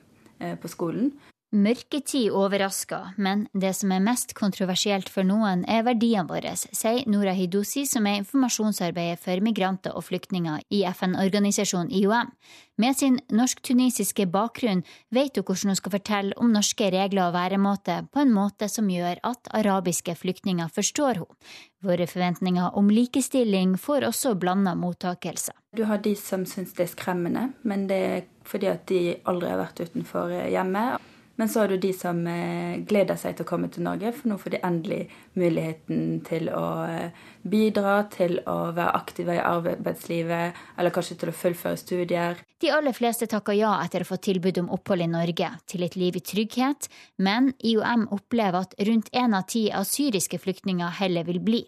[0.62, 1.12] på skolen.
[1.54, 7.30] Mørketid overrasker, men det som er mest kontroversielt for noen, er verdiene våre, sier Nora
[7.38, 12.32] Hidosi, som er informasjonsarbeider for migranter og flyktninger i FN-organisasjonen IOM.
[12.82, 14.82] Med sin norsk-tunisiske bakgrunn
[15.14, 18.90] vet hun hvordan hun skal fortelle om norske regler og væremåte på en måte som
[18.90, 21.40] gjør at arabiske flyktninger forstår henne.
[21.84, 25.52] Våre forventninger om likestilling får også blanda mottakelse.
[25.76, 29.52] Du har de som syns det er skremmende, men det er fordi at de aldri
[29.52, 31.12] har vært utenfor hjemmet.
[31.36, 34.30] Men så har du de som eh, gleder seg til å komme til Norge, for
[34.30, 35.00] nå får de endelig
[35.34, 41.36] muligheten til å eh, bidra, til å være aktive i arbeidslivet, eller kanskje til å
[41.36, 42.38] fullføre studier.
[42.62, 45.98] De aller fleste takker ja etter å få tilbud om opphold i Norge, til et
[45.98, 51.26] liv i trygghet, men IOM opplever at rundt én av ti av syriske flyktninger heller
[51.26, 51.64] vil bli.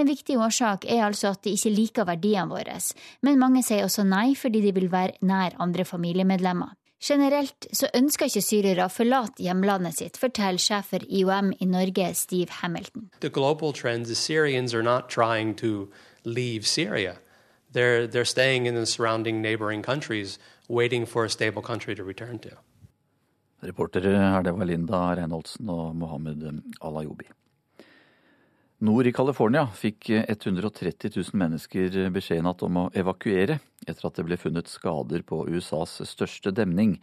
[0.00, 2.80] En viktig årsak er altså at de ikke liker verdiene våre,
[3.20, 6.79] men mange sier også nei fordi de vil være nær andre familiemedlemmer.
[7.00, 12.10] Generelt så ønsker ikke syrere å forlate hjemlandet sitt, forteller sjef for IOM i Norge,
[12.14, 13.08] Steve Hamilton.
[13.20, 15.88] The global trend is Syrians are not trying to
[16.24, 17.16] leave Syria.
[17.72, 20.38] They're, they're staying in the surrounding neighboring countries,
[20.68, 22.50] waiting for a stable country to return to.
[23.62, 27.28] Reportere her, det var Linda Reinholdsen og Mohammed Alayoubi.
[28.80, 34.24] Nord i California fikk 130 000 mennesker beskjed natt om å evakuere etter at det
[34.24, 36.94] ble funnet skader på USAs største demning.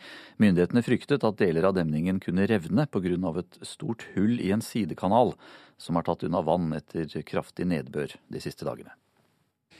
[0.41, 3.13] Myndighetene fryktet at deler av demningen kunne revne pga.
[3.37, 5.35] et stort hull i en sidekanal
[5.77, 8.97] som har tatt unna vann etter kraftig nedbør de siste dagene.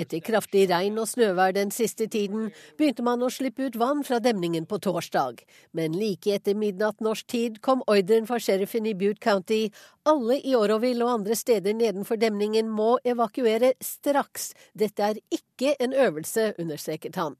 [0.00, 4.18] Etter kraftig regn og snøvær den siste tiden begynte man å slippe ut vann fra
[4.22, 5.44] demningen på torsdag.
[5.72, 9.68] Men like etter midnatt norsk tid kom ordren fra sheriffen i Butte County.
[10.04, 14.52] Alle i Oroville og andre steder nedenfor demningen må evakuere straks.
[14.74, 17.38] Dette er ikke en øvelse, understreket han.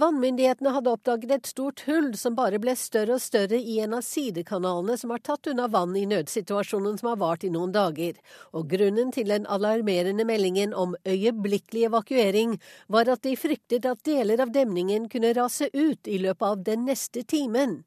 [0.00, 4.04] Vannmyndighetene hadde oppdaget et stort hull som bare ble større og større i en av
[4.06, 8.16] sidekanalene som har tatt unna vann i nødsituasjonen som har vart i noen dager,
[8.56, 12.54] og grunnen til den alarmerende meldingen om øyeblikkelig evakuering
[12.88, 16.88] var at de fryktet at deler av demningen kunne rase ut i løpet av den
[16.88, 17.82] neste timen.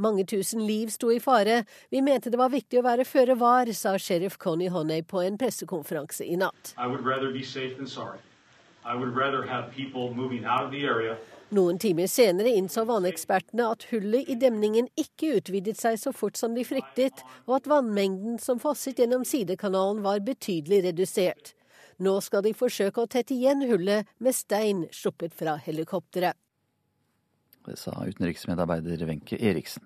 [0.00, 1.66] Mange tusen liv sto i fare.
[1.92, 5.36] Vi mente det var viktig å være føre var, sa sheriff Connie Honey på en
[5.36, 6.72] pressekonferanse i natt.
[6.78, 8.24] I would rather be safe than sorry.
[8.84, 10.88] I would rather have people moving out of the
[11.52, 16.56] noen timer senere innså vannekspertene at hullet i demningen ikke utvidet seg så fort som
[16.56, 21.52] de fryktet, og at vannmengden som fosset gjennom sidekanalen var betydelig redusert.
[22.02, 26.38] Nå skal de forsøke å tette igjen hullet med stein sluppet fra helikopteret.
[27.62, 29.84] Det sa utenriksmedarbeider Wenche Eriksen.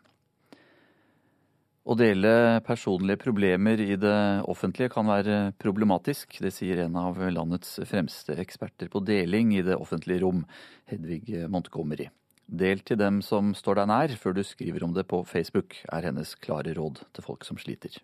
[1.86, 2.30] Å dele
[2.66, 6.34] personlige problemer i det offentlige kan være problematisk.
[6.42, 10.42] Det sier en av landets fremste eksperter på deling i det offentlige rom,
[10.90, 12.08] Hedvig Montgomery.
[12.46, 16.10] Del til dem som står deg nær, før du skriver om det på Facebook, er
[16.10, 17.94] hennes klare råd til folk som sliter.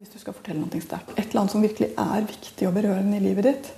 [0.00, 3.16] Hvis du skal fortelle noe sterkt, et eller annet som virkelig er viktig og berørende
[3.16, 3.72] i livet ditt,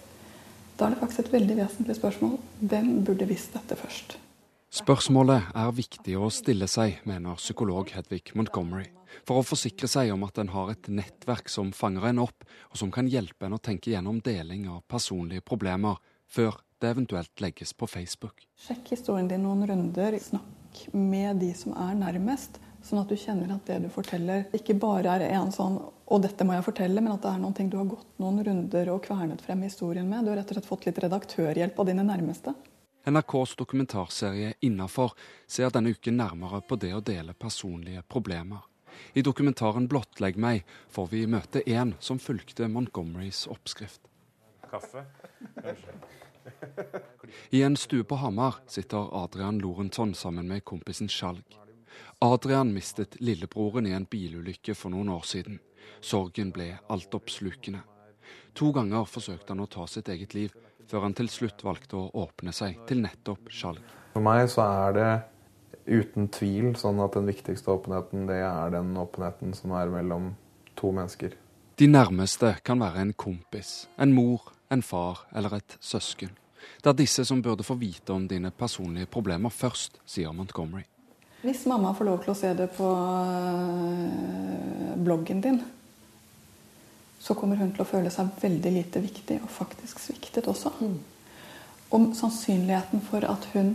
[0.74, 2.38] da er det faktisk et veldig vesentlig spørsmål.
[2.66, 4.18] Hvem burde visst dette først?
[4.70, 8.90] Spørsmålet er viktig å stille seg, mener psykolog Hedvig Montgomery,
[9.26, 12.80] for å forsikre seg om at en har et nettverk som fanger en opp, og
[12.80, 16.00] som kan hjelpe en å tenke gjennom deling av personlige problemer
[16.30, 18.46] før det eventuelt legges på Facebook.
[18.56, 20.16] Sjekk historien din noen runder.
[20.22, 24.78] Snakk med de som er nærmest, sånn at du kjenner at det du forteller, ikke
[24.80, 25.80] bare er en sånn
[26.10, 28.44] 'og dette må jeg fortelle', men at det er noen ting du har gått noen
[28.44, 30.24] runder og kvernet frem historien med.
[30.24, 32.54] Du har rett og slett fått litt redaktørhjelp av dine nærmeste.
[33.06, 35.14] NRKs dokumentarserie Innafor
[35.46, 38.66] ser denne uken nærmere på det å dele personlige problemer.
[39.14, 44.00] I dokumentaren 'Blottlegg meg' får vi møte en som fulgte Montgomerys oppskrift.
[44.70, 45.04] Kaffe?
[47.50, 51.44] I en stue på Hamar sitter Adrian Lorentzon sammen med kompisen Skjalg.
[52.20, 55.60] Adrian mistet lillebroren i en bilulykke for noen år siden.
[56.00, 57.82] Sorgen ble altoppslukende.
[58.54, 60.54] To ganger forsøkte han å ta sitt eget liv,
[60.90, 63.82] før han til slutt valgte å åpne seg til nettopp skjalg.
[64.14, 65.10] For meg så er det
[65.90, 70.32] uten tvil sånn at den viktigste åpenheten, det er den åpenheten som er mellom
[70.78, 71.34] to mennesker.
[71.80, 76.30] De nærmeste kan være en kompis, en mor, en far eller et søsken.
[76.82, 80.84] Det er disse som burde få vite om dine personlige problemer først, sier Montgomery.
[81.40, 82.88] Hvis mamma får lov til å se det på
[83.24, 85.62] eh, bloggen din,
[87.20, 90.72] så kommer hun til å føle seg veldig lite viktig og faktisk sviktet også.
[90.80, 90.98] Mm.
[91.96, 93.74] Og sannsynligheten for at hun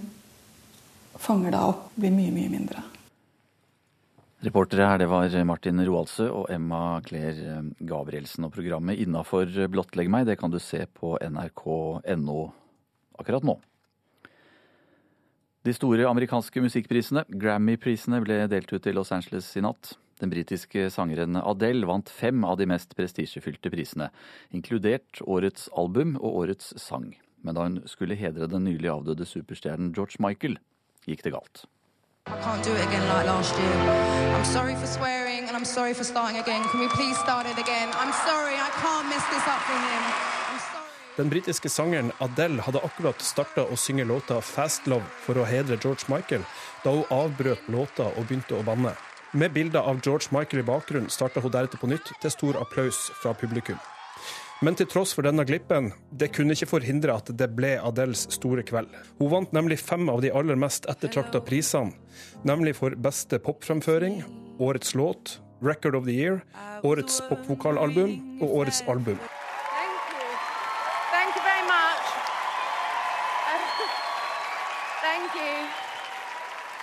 [1.21, 2.83] fanger da opp, blir mye, mye mindre.
[4.45, 8.45] Reportere her det var Martin Roaldsø og Emma Claire Gabrielsen.
[8.45, 12.41] Og programmet Innafor blottlegg meg det kan du se på nrk.no
[13.15, 13.55] akkurat nå.
[15.65, 19.95] De store amerikanske musikkprisene, Grammy-prisene, ble delt ut i Los Angeles i natt.
[20.21, 24.11] Den britiske sangeren Adele vant fem av de mest prestisjefylte prisene,
[24.53, 27.15] inkludert årets album og årets sang.
[27.41, 30.59] Men da hun skulle hedre den nylig avdøde superstjernen George Michael,
[31.07, 31.65] gikk det galt.
[41.15, 45.77] Den britiske sangeren Adele hadde akkurat starta å synge låta 'Fast Love' for å hedre
[45.77, 46.43] George Michael,
[46.83, 48.95] da hun avbrøt låta og begynte å banne.
[49.33, 53.11] Med bilder av George Michael i bakgrunnen starta hun deretter på nytt, til stor applaus
[53.21, 53.79] fra publikum.
[54.65, 58.63] Men til tross for denne glippen, det kunne ikke forhindre at det ble Adels store
[58.65, 58.87] kveld.
[59.19, 61.93] Hun vant nemlig fem av de aller mest ettertrakta prisene,
[62.49, 64.23] nemlig for beste popfremføring,
[64.57, 66.41] årets låt, Record of the Year,
[66.81, 69.21] årets popvokalalbum og årets album.
[71.13, 72.05] Thank you very much.
[75.05, 75.53] Thank you.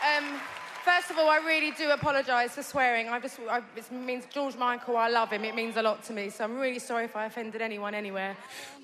[0.07, 0.39] Um,
[0.87, 3.09] first of all, I really do apologise for swearing.
[3.09, 5.45] I just, I, it means George Michael, I love him.
[5.45, 6.31] It means a lot to me.
[6.31, 8.37] So I'm really sorry if I offended anyone anywhere.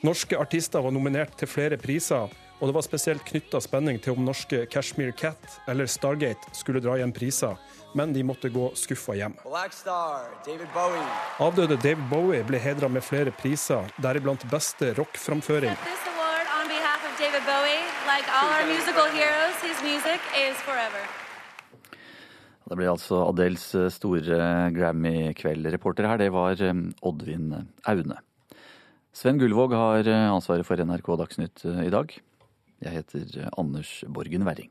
[0.02, 2.28] Norske artister var nominert til flere priser,
[2.60, 6.96] og det var spesielt knytta spenning til om norske Cashmere Cat eller Stargate skulle dra
[6.98, 7.54] hjem priser,
[7.94, 9.38] men de måtte gå skuffa hjem.
[9.44, 11.06] Black Star, David Bowie.
[11.38, 15.78] Avdøde David Bowie ble hedra med flere priser, deriblant beste rockframføring.
[15.86, 21.06] This award on behalf David Bowie, like all our musical heroes, his music is forever.
[22.68, 23.64] Det ble altså Adels
[23.94, 24.38] store
[24.76, 25.70] Grammy-kveld.
[25.72, 27.54] Reporter her, det var eh, Oddvin
[27.88, 28.18] Aune.
[29.16, 32.12] Sven Gullvåg har eh, ansvaret for NRK Dagsnytt eh, i dag.
[32.84, 34.70] Jeg heter Anders Borgen Werring.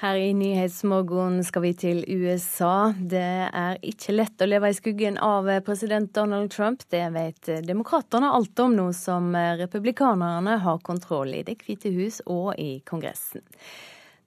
[0.00, 2.92] Her i Nyhetsmorgen skal vi til USA.
[2.94, 6.84] Det er ikke lett å leve i skuggen av president Donald Trump.
[6.86, 12.52] Det vet demokratene alt om nå som republikanerne har kontroll i Det hvite hus og
[12.62, 13.42] i Kongressen.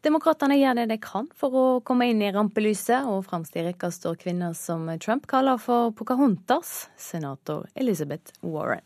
[0.03, 3.93] Demokratene gjør det de kan for å komme inn i rampelyset, og fremst i rekka
[3.95, 8.83] står kvinner som Trump kaller for Pocahontas, senator Elizabeth Warren.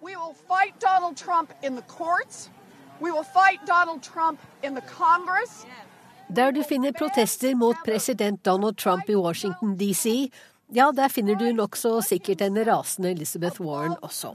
[0.00, 2.48] We will fight Donald Trump in the courts.
[3.00, 5.66] We will fight Donald Trump in the Congress.
[6.28, 10.28] Der du finner protester mot president Donald Trump i Washington DC,
[10.74, 14.32] ja, der finner du nokså sikkert en rasende Elizabeth Warren også.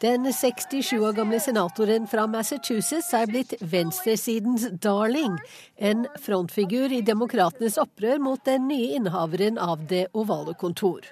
[0.00, 5.40] Den 67 år gamle senatoren fra Massachusetts er blitt venstresidens darling,
[5.76, 11.02] en frontfigur i demokratenes opprør mot den nye innehaveren av Det ovale kontor.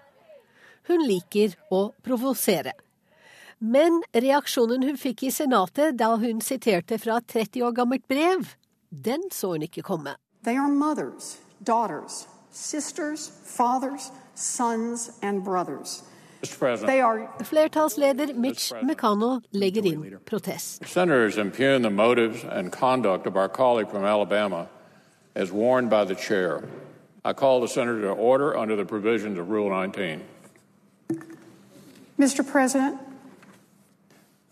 [0.86, 2.76] Hun liker å provosere.
[3.60, 8.54] Men reaksjonen hun fikk i Senatet da hun siterte fra et 30 år gammelt brev,
[8.90, 10.14] den så hun ikke komme.
[10.44, 16.02] They are mothers, daughters, sisters, fathers, sons and brothers.
[16.40, 20.88] Are Flertallsleder Mitch McConnell legger inn protest.
[20.88, 24.68] Senators impugn the motives and conduct of our colleague from Alabama
[25.34, 26.64] as warned by the chair.
[27.26, 30.22] I call the senator to order under the provisions of Rule 19.
[32.18, 32.46] Mr.
[32.46, 32.98] President,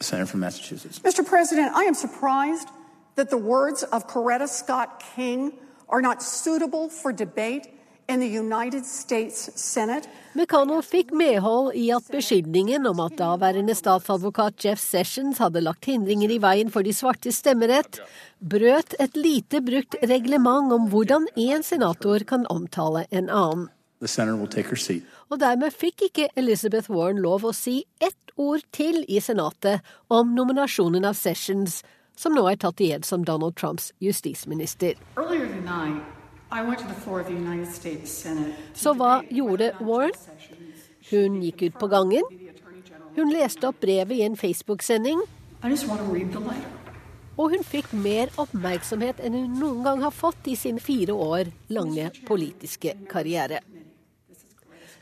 [0.00, 1.00] Senator from Massachusetts.
[1.00, 1.26] Mr.
[1.26, 2.68] President, I am surprised
[3.16, 5.52] that the words of Coretta Scott King
[5.88, 7.66] are not suitable for debate
[8.08, 10.08] in the United States Senate.
[10.34, 16.32] McConnell fikk medhold i at beskyldningen om at daværende statsadvokat Jeff Sessions hadde lagt hindringer
[16.32, 18.00] i veien for de svarte stemmerett,
[18.40, 23.68] brøt et lite brukt reglement om hvordan én senator kan omtale en annen.
[24.00, 25.02] The senator will take her seat.
[25.30, 30.36] Og dermed fikk ikke Elizabeth Warren lov å si ett ord til i Senatet om
[30.36, 31.82] nominasjonen av Sessions,
[32.14, 34.94] som nå er tatt igjen som Donald Trumps justisminister.
[35.16, 36.02] Earlier tonight,
[36.50, 38.54] I went to the floor of the United States Senate.
[38.74, 40.14] Så hva gjorde Warren?
[41.10, 42.24] Hun gikk ut på gangen.
[43.16, 45.24] Hun leste opp brevet i en Facebook-sending.
[45.64, 46.78] I just want to read the letter.
[47.38, 51.52] Og hun fikk mer oppmerksomhet enn hun noen gang har fått i sin fire år
[51.70, 53.60] lange politiske karriere.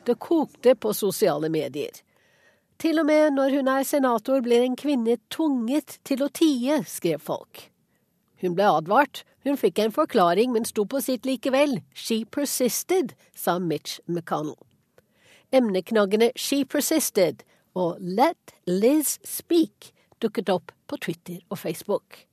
[0.07, 2.03] Det kokte på sosiale medier.
[2.79, 7.23] Til og med når hun er senator, blir en kvinne tvunget til å tie, skrev
[7.25, 7.71] folk.
[8.43, 11.81] Hun ble advart, hun fikk en forklaring, men sto på sitt likevel.
[11.95, 14.59] She persisted, sa Mitch McConnell.
[15.55, 17.43] Emneknaggene She persisted
[17.75, 19.93] og Let Liz speak
[20.23, 22.27] dukket opp på Twitter og Facebook.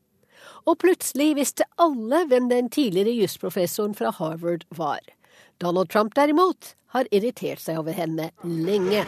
[0.67, 5.01] Og plutselig visste alle hvem den tidligere jusprofessoren fra Harvard var.
[5.63, 9.05] Donald Trump derimot har irritert seg over henne lenge.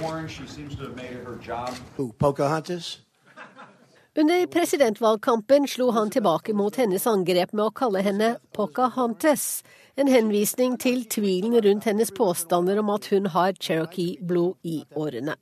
[4.16, 9.64] Under presidentvalgkampen slo han tilbake mot hennes angrep med å kalle henne Pocahontas,
[10.00, 15.36] en henvisning til tvilen rundt hennes påstander om at hun har cherokee-blod i årene.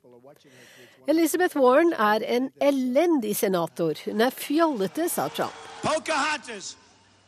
[1.06, 3.94] Elizabeth Warren er en elendig senator.
[4.06, 5.54] Hun er fjollete, sa Trump.
[5.82, 6.74] Pocahontas.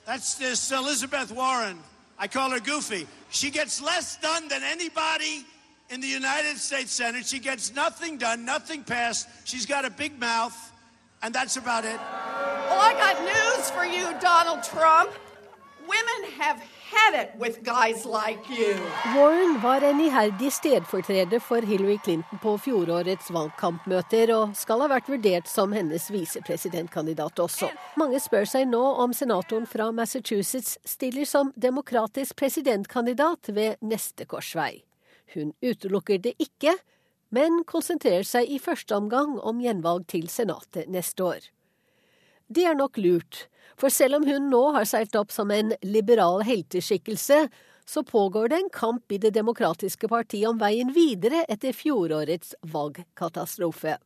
[0.06, 1.78] That's this Elizabeth Warren.
[2.18, 3.06] I call her goofy.
[3.36, 5.44] She gets less done than anybody
[5.90, 7.26] in the United States Senate.
[7.26, 9.28] She gets nothing done, nothing passed.
[9.44, 10.56] She's got a big mouth,
[11.22, 12.00] and that's about it.
[12.00, 15.10] Well, I got news for you, Donald Trump.
[15.82, 16.62] Women have
[18.04, 18.46] like.
[19.16, 25.08] Warren var en iherdig stedfortreder for Hillary Clinton på fjorårets valgkampmøter, og skal ha vært
[25.10, 27.70] vurdert som hennes visepresidentkandidat også.
[28.00, 34.84] Mange spør seg nå om senatoren fra Massachusetts stiller som demokratisk presidentkandidat ved neste korsvei.
[35.34, 36.76] Hun utelukker det ikke,
[37.34, 41.52] men konsentrerer seg i første omgang om gjenvalg til Senatet neste år.
[42.46, 46.44] Det er nok lurt, for selv om hun nå har seilt opp som en liberal
[46.46, 47.46] helteskikkelse,
[47.86, 53.96] så pågår det en kamp i Det demokratiske partiet om veien videre etter fjorårets valgkatastrofe.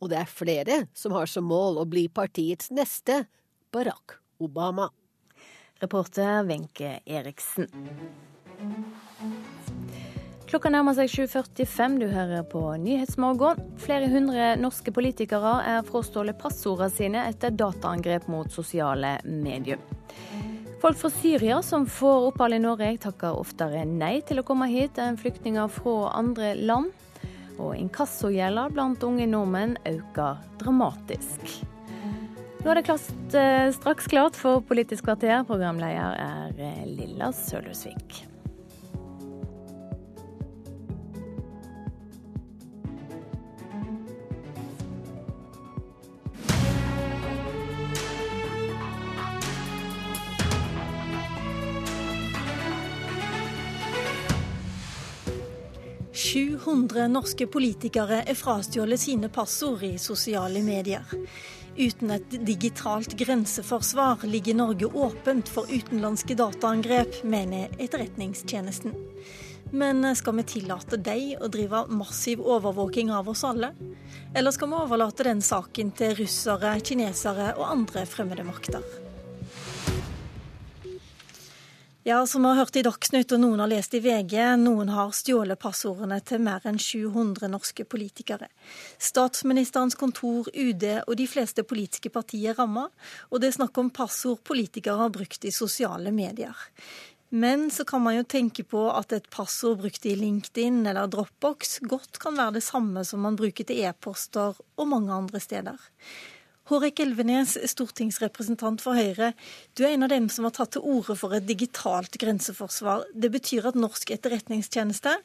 [0.00, 3.24] Og det er flere som har som mål å bli partiets neste
[3.72, 4.90] Barack Obama.
[5.80, 7.68] Reporter Wenche Eriksen.
[10.52, 11.94] Klokka nærmer seg 7.45.
[11.96, 13.60] Du hører på Nyhetsmorgen.
[13.80, 19.80] Flere hundre norske politikere er frastjålet passordene sine etter dataangrep mot sosiale medier.
[20.82, 25.00] Folk fra Syria som får opphold i Norge, takker oftere nei til å komme hit
[25.00, 26.90] enn flyktninger fra andre land.
[27.56, 31.46] Og inkassogjelda blant unge nordmenn øker dramatisk.
[32.60, 33.08] Nå er det klart,
[33.78, 35.46] straks klart for Politisk kvarter.
[35.48, 38.26] Programleder er Lilla Sølhusvik.
[56.22, 61.02] «700 norske politikere er frastjålet sine passord i sosiale medier.
[61.74, 68.94] Uten et digitalt grenseforsvar ligger Norge åpent for utenlandske dataangrep, mener Etterretningstjenesten.
[69.74, 73.72] Men skal vi tillate dem å drive massiv overvåking av oss alle?
[74.34, 79.01] Eller skal vi overlate den saken til russere, kinesere og andre fremmede makter?
[82.04, 85.12] Ja, som vi har hørt i Dagsnytt og noen har lest i VG, noen har
[85.14, 88.48] stjålet passordene til mer enn 700 norske politikere.
[88.98, 92.90] Statsministerens kontor, UD og de fleste politiske partier rammer,
[93.30, 96.58] og det er snakk om passord politikere har brukt i sosiale medier.
[97.30, 101.78] Men så kan man jo tenke på at et passord brukt i LinkedIn eller Dropbox
[101.86, 105.78] godt kan være det samme som man bruker til e-poster og mange andre steder.
[106.70, 109.32] Hårek Elvenes, stortingsrepresentant for Høyre.
[109.74, 113.08] Du er en av dem som har tatt til orde for et digitalt grenseforsvar.
[113.10, 115.16] Det betyr at norsk etterretningstjeneste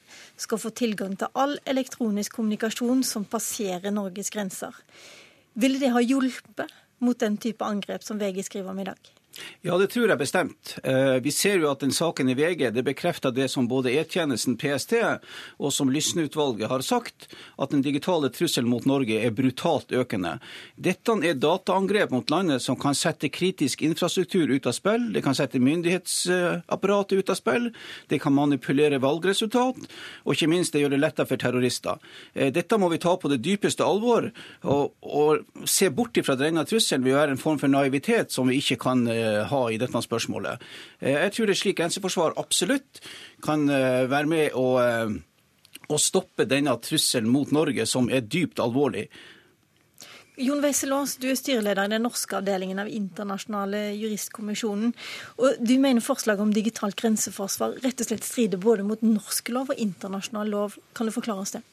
[0.41, 4.73] skal få tilgang til all elektronisk kommunikasjon som passerer Norges grenser.
[5.53, 6.73] Ville det ha hjulpet
[7.05, 9.16] mot den type angrep som VG skriver om i dag?
[9.65, 10.76] Ja, det tror jeg bestemt.
[11.23, 14.95] Vi ser jo at den saken i VG det bekrefter det som både E-tjenesten, PST
[15.57, 17.27] og som Lysne-utvalget har sagt,
[17.57, 20.38] at den digitale trusselen mot Norge er brutalt økende.
[20.76, 25.35] Dette er dataangrep mot landet som kan sette kritisk infrastruktur ut av spill, det kan
[25.38, 27.69] sette myndighetsapparatet ut av spill,
[28.11, 29.80] det kan manipulere valgresultat,
[30.23, 32.01] og ikke minst det gjør det lettere for terrorister.
[32.34, 34.30] Dette må vi ta på det dypeste alvor,
[34.68, 38.59] og, og se bort ifra denne trusselen vil være en form for naivitet som vi
[38.61, 39.05] ikke kan
[39.49, 40.68] ha i dette spørsmålet.
[41.02, 43.02] Jeg tror et slikt grenseforsvar absolutt
[43.45, 44.68] kan være med å,
[45.88, 49.08] å stoppe denne trusselen mot Norge, som er dypt alvorlig.
[50.38, 54.91] Jon Wesselås, du er styreleder i den norske avdelingen av Internasjonale juristkommisjonen.
[55.41, 59.74] og Du mener forslaget om digitalt grenseforsvar rett og slett strider både mot norsk lov
[59.74, 60.78] og internasjonal lov.
[60.94, 61.64] Kan du forklare oss det?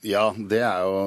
[0.00, 1.00] Ja, det er jo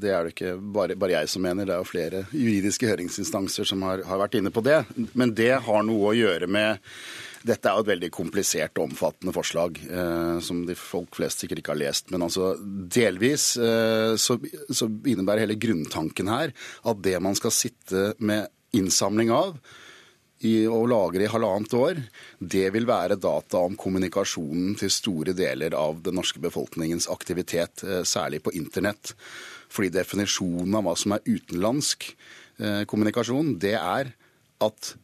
[0.00, 1.68] det er det ikke bare, bare, jeg som mener.
[1.68, 4.78] Det er jo flere juridiske høringsinstanser som har, har, vært inne på det.
[5.12, 6.80] Men det har noe å gjøre med
[7.46, 11.60] dette er jo et veldig komplisert og omfattende forslag, eh, som de folk flest sikkert
[11.60, 12.08] ikke har lest.
[12.10, 12.54] Men altså
[12.96, 16.54] delvis eh, så, så innebærer hele grunntanken her
[16.88, 19.54] at det man skal sitte med innsamling av,
[20.46, 22.00] i, og lagre i halvannet år,
[22.38, 28.42] det vil være data om kommunikasjonen til store deler av den norske befolkningens aktivitet, særlig
[28.46, 29.14] på internett.
[29.72, 34.14] Fordi definisjonen av hva som er utenlandsk eh, kommunikasjon, det er
[34.64, 34.94] at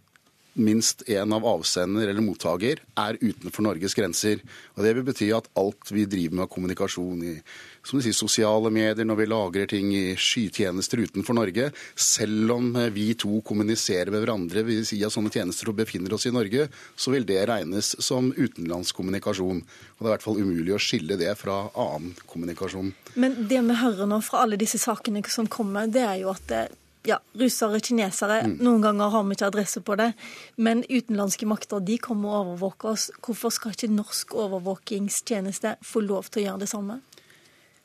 [0.53, 4.43] minst én av avsender eller mottaker er utenfor Norges grenser.
[4.77, 7.35] Og Det vil bety at alt vi driver med av kommunikasjon i
[7.83, 12.69] som du sier, sosiale medier, når vi lagrer ting i skytjenester utenfor Norge, selv om
[12.95, 17.27] vi to kommuniserer med hverandre via sånne tjenester og befinner oss i Norge, så vil
[17.29, 19.65] det regnes som utenlandskommunikasjon.
[19.65, 22.95] Og Det er i hvert fall umulig å skille det fra annen kommunikasjon.
[23.15, 26.55] Men det vi hører nå fra alle disse sakene som kommer, det er jo at
[27.03, 28.43] ja, russere, kinesere.
[28.47, 28.57] Mm.
[28.63, 30.13] Noen ganger har vi ikke adresse på det.
[30.57, 33.09] Men utenlandske makter de kommer og overvåker oss.
[33.19, 37.01] Hvorfor skal ikke norsk overvåkingstjeneste få lov til å gjøre det samme?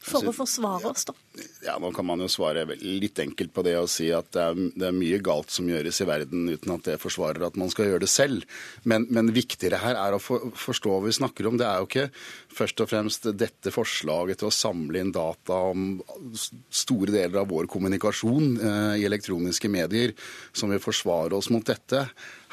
[0.08, 1.14] For altså, å forsvare oss, da.
[1.66, 4.60] Ja, Nå kan man jo svare litt enkelt på det og si at det er,
[4.80, 7.90] det er, mye galt som gjøres i verden uten at det forsvarer at man skal
[7.90, 8.46] gjøre det selv.
[8.88, 11.60] Men, men viktigere her er å for, forstå hva vi snakker om.
[11.60, 12.08] Det er jo ikke
[12.58, 16.00] først og fremst dette forslaget til å samle inn data om
[16.72, 20.16] store deler av vår kommunikasjon eh, i elektroniske medier
[20.56, 22.06] som vil forsvare oss mot dette.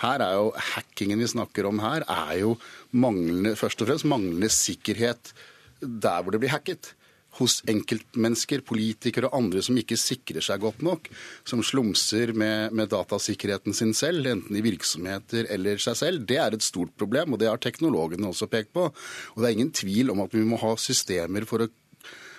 [0.03, 2.59] Her er jo Hackingen vi snakker om her, er jo
[2.91, 5.33] manglende, først og fremst manglende sikkerhet
[5.81, 6.95] der hvor det blir hacket
[7.39, 11.09] hos enkeltmennesker, politikere og andre som ikke sikrer seg godt nok,
[11.49, 16.55] som slumser med, med, datasikkerheten sin selv, enten i virksomheter eller seg selv, det er
[16.55, 18.91] et stort problem, og det har teknologene også pekt på.
[19.35, 21.73] Og det er ingen tvil om at vi må ha systemer for å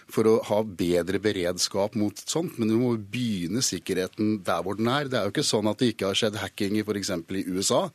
[0.06, 4.86] for å ha bedre beredskap mot sånt, men du må begynne sikkerheten der hvor den
[4.92, 5.10] er.
[5.10, 7.10] Det er jo ikke sånn at det ikke har skjedd hacking i f.eks.
[7.10, 7.88] i USA.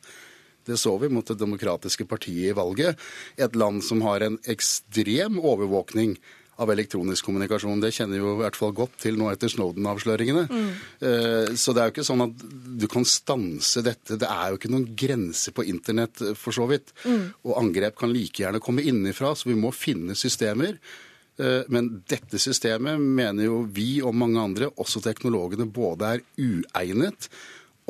[0.67, 2.99] Det så vi mot Det demokratiske partiet i valget.
[3.37, 6.17] Et land som har en ekstrem overvåkning
[6.61, 7.81] av elektronisk kommunikasjon.
[7.81, 10.47] Det kjenner vi jo i hvert fall godt til nå etter Snowden-avsløringene.
[10.49, 10.71] Mm.
[11.09, 12.43] Eh, så det er jo ikke sånn at
[12.81, 14.19] du kan stanse dette.
[14.21, 16.93] Det er jo ikke noen grense på internett, eh, for så vidt.
[17.05, 17.23] Mm.
[17.47, 20.77] Og angrep kan like gjerne komme innenfra, så vi må finne systemer.
[21.41, 27.29] Eh, men dette systemet mener jo vi og mange andre, også teknologene, både er uegnet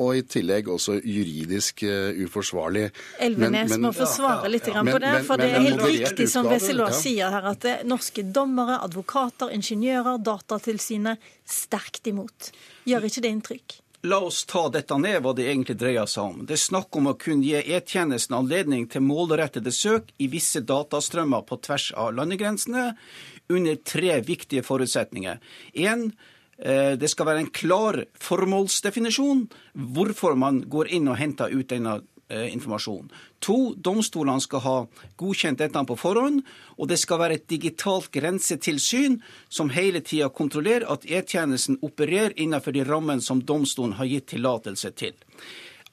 [0.00, 2.88] og i tillegg også juridisk uh, uforsvarlig.
[3.22, 5.12] Elvenes må få svare litt ja, på det.
[5.28, 7.02] For det er helt riktig som Wesselås ja.
[7.02, 12.52] sier her, at det er norske dommere, advokater, ingeniører, Datatilsynet sterkt imot.
[12.88, 13.78] Gjør ikke det inntrykk?
[14.10, 16.40] La oss ta dette ned, hva det egentlig dreier seg om.
[16.46, 21.44] Det er snakk om å kunne gi E-tjenesten anledning til målrettede søk i visse datastrømmer
[21.46, 22.92] på tvers av landegrensene,
[23.52, 25.38] under tre viktige forutsetninger.
[25.86, 26.31] En, Eh,
[26.62, 31.96] det skal være en klar formålsdefinisjon hvorfor man går inn og henter ut denne
[32.32, 33.10] eh, informasjonen.
[33.42, 34.76] To, domstolene skal ha
[35.20, 36.42] godkjent dette på forhånd,
[36.78, 39.18] og det skal være et digitalt grensetilsyn
[39.48, 44.94] som hele tida kontrollerer at E-tjenesten opererer innenfor de rammene som domstolen har gitt tillatelse
[44.94, 45.18] til.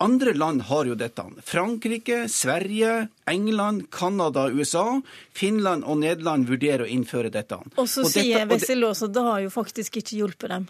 [0.01, 1.23] Andre land har jo dette.
[1.43, 5.01] Frankrike, Sverige, England, Canada, USA.
[5.35, 7.59] Finland og Nederland vurderer å innføre dette.
[7.75, 10.69] Og så sier Wesselås at det har jo faktisk ikke hjulpet dem.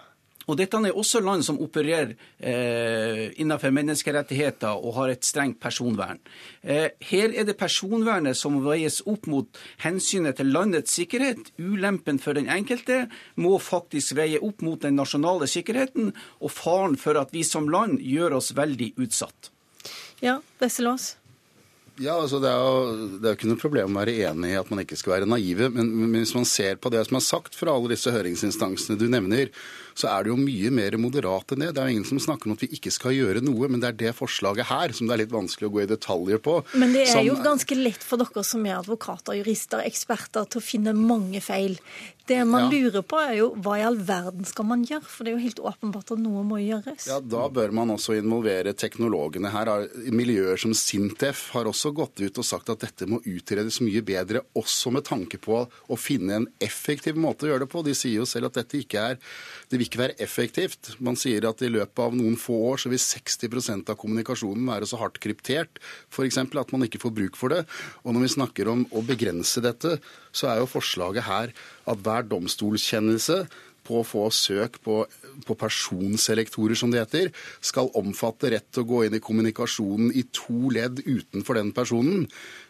[0.49, 6.17] Og dette er også land som opererer eh, innenfor menneskerettigheter og har et strengt personvern.
[6.63, 11.53] Eh, her er det personvernet som veies opp mot hensynet til landets sikkerhet.
[11.61, 13.05] Ulempen for den enkelte
[13.37, 18.01] må faktisk veie opp mot den nasjonale sikkerheten og faren for at vi som land
[18.01, 19.53] gjør oss veldig utsatt.
[20.19, 21.13] Ja, Besselås?
[21.99, 24.59] Ja, altså det er, jo, det er jo ikke noe problem å være enig i
[24.59, 25.67] at man ikke skal være naive.
[25.73, 29.09] Men, men hvis man ser på det som er sagt fra alle disse høringsinstansene du
[29.11, 29.51] nevner,
[29.99, 31.73] så er det jo mye mer moderat enn det.
[31.75, 33.91] Det er jo ingen som snakker om at vi ikke skal gjøre noe, men det
[33.91, 36.59] er det forslaget her som det er litt vanskelig å gå i detaljer på.
[36.79, 40.61] Men det er som, jo ganske lett for dere som er advokater, jurister, eksperter til
[40.61, 41.77] å finne mange feil.
[42.29, 42.69] Det man ja.
[42.69, 45.07] lurer på er jo hva i all verden skal man gjøre?
[45.09, 47.07] For det er jo helt åpenbart at noe må gjøres.
[47.09, 49.71] Ja, Da bør man også involvere teknologene her.
[50.13, 54.43] Miljøer som Sintef har også gått ut og sagt at dette må utredes mye bedre,
[54.53, 57.83] også med tanke på å finne en effektiv måte å gjøre det på.
[57.87, 59.19] De sier jo selv at dette ikke er
[59.71, 60.93] det ikke være effektivt.
[61.03, 64.89] Man sier at i løpet av noen få år så vil 60% av kommunikasjonen være
[64.89, 66.39] så hardt kryptert f.eks.
[66.39, 67.65] at man ikke får bruk for det.
[68.05, 69.97] Og når vi snakker om å begrense dette,
[70.31, 71.55] så er jo forslaget her
[71.89, 73.43] at hver domstolskjennelse
[73.89, 75.01] på å få søk på,
[75.47, 77.31] på, personselektorer, som det heter,
[77.65, 82.27] skal omfatte rett til å gå inn i kommunikasjonen i to ledd utenfor den personen.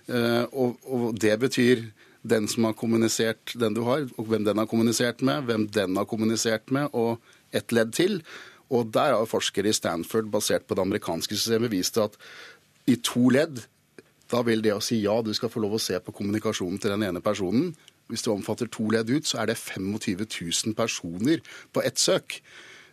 [0.08, 1.90] Eh, og, og det betyr
[2.22, 5.98] den som har kommunisert den du har, og hvem den har kommunisert med, hvem den
[5.98, 7.20] har kommunisert med, og
[7.56, 8.20] ett ledd til.
[8.70, 12.18] Og der har forskere i Stanford, basert på det amerikanske systemet, vist at
[12.90, 13.64] i to ledd,
[14.30, 16.94] da vil det å si ja, du skal få lov å se på kommunikasjonen til
[16.94, 17.72] den ene personen.
[18.10, 21.42] Hvis du omfatter to ledd ut, så er det 25 000 personer
[21.74, 22.40] på ett søk.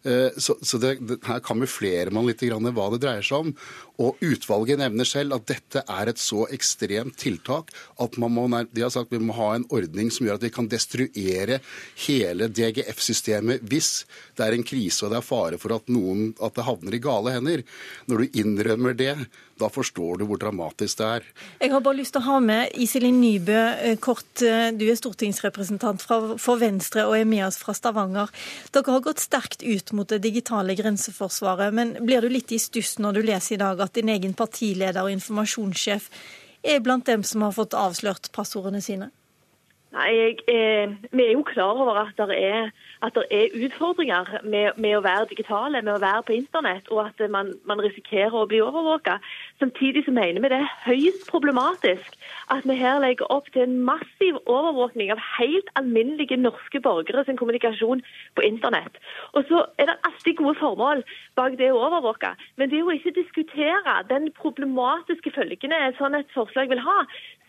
[0.05, 3.55] Eh, så, så det, det, her kamuflerer man litt hva det dreier seg om.
[4.02, 8.85] Og utvalget nevner selv at dette er et så ekstremt tiltak at man må, de
[8.85, 11.60] har sagt vi må ha en ordning som gjør at vi kan destruere
[12.05, 14.05] hele DGF-systemet hvis
[14.36, 17.02] det er en krise og det er fare for at, noen, at det havner i
[17.02, 17.64] gale hender.
[18.10, 19.14] Når du innrømmer det,
[19.61, 21.27] da forstår du hvor dramatisk det er.
[21.62, 24.28] Jeg har bare lyst til å ha med Iselin Nybø eh, kort.
[24.45, 28.33] Eh, du er stortingsrepresentant for Venstre og er med oss fra Stavanger.
[28.74, 32.97] Dere har gått sterkt ut mot det digitale grenseforsvaret, men blir du litt i stuss
[33.03, 36.11] når du leser i dag at din egen partileder og informasjonssjef
[36.66, 39.11] er blant dem som har fått avslørt passordene sine?
[39.95, 42.71] Nei, jeg, eh, Vi er jo klar over at det er,
[43.07, 47.05] at det er utfordringer med, med, å være digitale, med å være på internett, og
[47.05, 49.21] at man, man risikerer å bli overvåka.
[49.63, 52.19] Samtidig så mener vi det er høyst problematisk
[52.51, 57.39] at vi her legger opp til en massiv overvåkning av helt alminnelige norske borgere sin
[57.39, 58.03] kommunikasjon
[58.35, 58.99] på internett.
[59.39, 61.07] Og så er det alltid gode formål
[61.39, 66.69] bak det å overvåke, men det å ikke diskutere den problematiske følgene et et forslag
[66.69, 67.01] vil ha,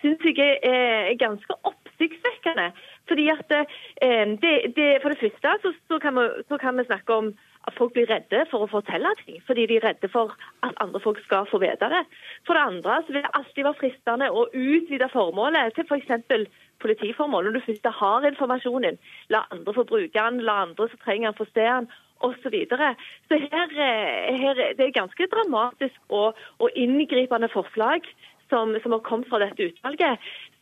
[0.02, 1.54] syns jeg er ganske
[1.98, 2.72] oppsiktsvekkende.
[3.08, 6.86] Fordi at eh, det, det, For det første så, så, kan vi, så, kan vi,
[6.86, 7.34] snakke om
[7.68, 10.32] at folk blir redde for å fortelle ting, fordi de er redde for
[10.64, 12.04] at andre folk skal få vite det.
[12.48, 16.48] For det andre så vil det alltid være fristende å utvide formålet til f.eks.
[16.80, 17.50] politiformål.
[17.50, 19.00] Når du først har informasjonen,
[19.30, 22.50] la andre få bruke den, la andre som trenger den, få se den Og Så,
[22.50, 22.96] videre.
[23.30, 28.02] så her, eh, her, det er ganske dramatisk og, og inngripende forslag
[28.50, 30.18] som, som, har kommet fra dette utvalget.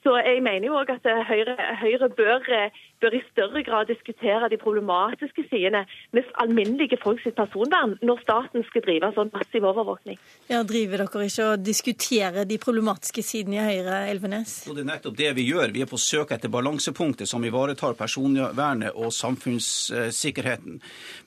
[0.05, 2.43] Så jeg mener jo òg at Høyre, Høyre bør,
[3.01, 5.81] bør, i større grad diskutere de problematiske sidene
[6.13, 10.19] med alminnelige folk sitt personvern når staten skal drive sånn massiv overvåkning.
[10.51, 14.53] Ja, Driver dere ikke og diskuterer de problematiske sidene i Høyre, Elvenes?
[14.69, 15.73] Og det er nettopp det vi gjør.
[15.73, 20.77] Vi er på søk etter balansepunktet som ivaretar personvernet og samfunnssikkerheten.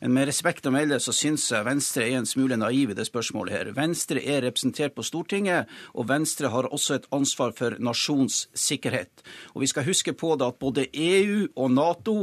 [0.05, 3.11] Men med respekt å melde så syns jeg Venstre er en smule naiv i det
[3.11, 3.75] spørsmålet her.
[3.75, 5.67] Venstre er representert på Stortinget,
[5.99, 9.23] og Venstre har også et ansvar for nasjonssikkerhet sikkerhet.
[9.55, 12.17] Og Vi skal huske på det at både EU og Nato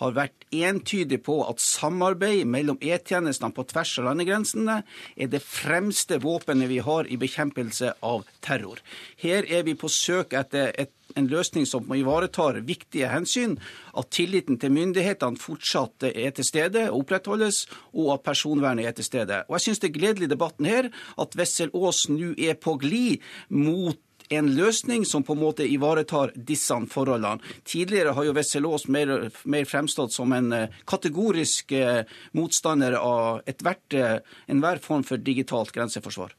[0.00, 4.82] har vært entydige på at samarbeid mellom E-tjenestene på tvers av landegrensene
[5.16, 8.82] er det fremste våpenet vi har i bekjempelse av terror.
[9.22, 13.58] Her er vi på søk etter et en løsning som ivaretar viktige hensyn,
[13.96, 19.08] at tilliten til myndighetene fortsatt er til stede og opprettholdes, og at personvernet er til
[19.08, 19.42] stede.
[19.48, 22.78] Og Jeg syns det er gledelig i debatten her at Wessel Aas nå er på
[22.80, 23.98] glid mot
[24.36, 27.40] en løsning som på en måte ivaretar disse forholdene.
[27.68, 29.14] Tidligere har jo Wessel-Aas mer,
[29.44, 34.14] mer, fremstått som en eh, kategorisk eh, motstander av eh,
[34.46, 36.32] enhver form for digitalt grenseforsvar.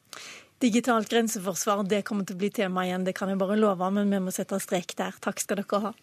[0.64, 4.11] Digitalt grenseforsvar det kommer til å bli tema igjen, det kan jeg bare love, men
[4.14, 5.15] vi må sette strek der.
[5.24, 5.94] Takk skal dere ha.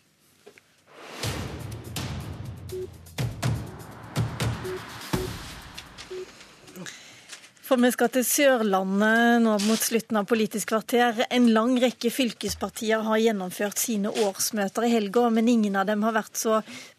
[7.71, 11.21] For vi skal til Sørlandet nå mot slutten av Politisk kvarter.
[11.31, 16.17] En lang rekke fylkespartier har gjennomført sine årsmøter i helga, men ingen av dem har
[16.17, 16.57] vært så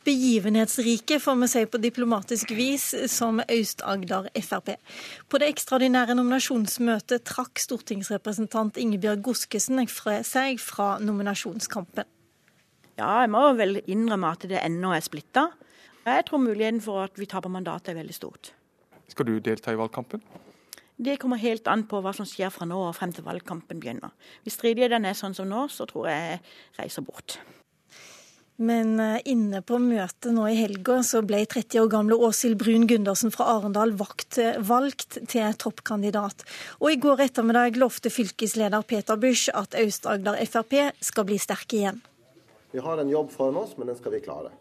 [0.07, 4.69] begivenhetsrike, får vi si på diplomatisk vis, som Aust-Agder Frp.
[5.27, 9.84] På det ekstraordinære nominasjonsmøtet trakk stortingsrepresentant Ingebjørg Goskesen
[10.23, 12.07] seg fra nominasjonskampen.
[12.95, 15.49] Ja, jeg må vel innrømme at det ennå er splitta.
[16.07, 18.53] Jeg tror muligheten for at vi taper mandatet er veldig stort.
[19.11, 20.23] Skal du delta i valgkampen?
[21.01, 24.13] Det kommer helt an på hva som skjer fra nå og frem til valgkampen begynner.
[24.45, 26.41] Hvis stridighetene er sånn som nå, så tror jeg jeg
[26.77, 27.39] reiser bort.
[28.61, 32.85] Men eh, inne på møtet nå i helga så ble 30 år gamle Åshild Brun
[32.85, 36.45] Gundersen fra Arendal vakt, valgt til toppkandidat.
[36.77, 42.03] Og i går ettermiddag lovte fylkesleder Peter Busch at Aust-Agder Frp skal bli sterke igjen.
[42.75, 44.53] Vi har en jobb foran oss, men den skal vi klare.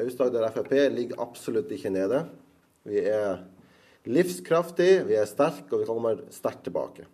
[0.00, 2.24] Aust-Agder Frp ligger absolutt ikke nede.
[2.88, 3.44] Vi er
[4.06, 7.06] livskraftig, vi er sterke, og vi kommer sterkt tilbake.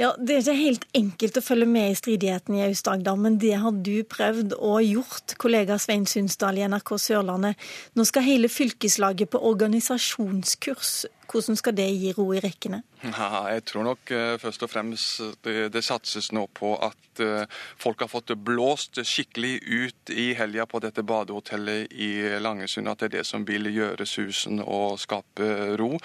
[0.00, 3.52] Ja, Det er ikke helt enkelt å følge med i stridigheten i Aust-Agder, men det
[3.62, 7.60] har du prøvd og gjort, kollega Svein Sundsdal i NRK Sørlandet.
[7.94, 11.04] Nå skal hele fylkeslaget på organisasjonskurs.
[11.32, 12.82] Hvordan skal det gi ro i rekkene?
[13.02, 17.48] Ja, jeg tror nok uh, først og fremst det, det, satses nå på at uh,
[17.80, 22.90] folk har fått blåst skikkelig ut i helga på dette badehotellet i Langesund.
[22.92, 25.96] At det er det som vil gjøre susen og skape ro.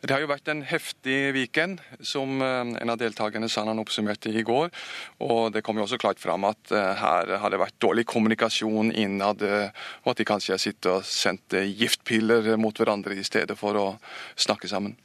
[0.00, 4.32] Det har jo vært en heftig weekend, som uh, en av deltakerne sa han oppsummerte
[4.32, 4.72] i går.
[5.28, 9.42] Og det kom jo også klart fram at her har det vært dårlig kommunikasjon innad,
[9.42, 13.86] og at de kanskje har sittet og sendt giftpiller mot hverandre i stedet for å
[14.40, 14.96] snakke sammen.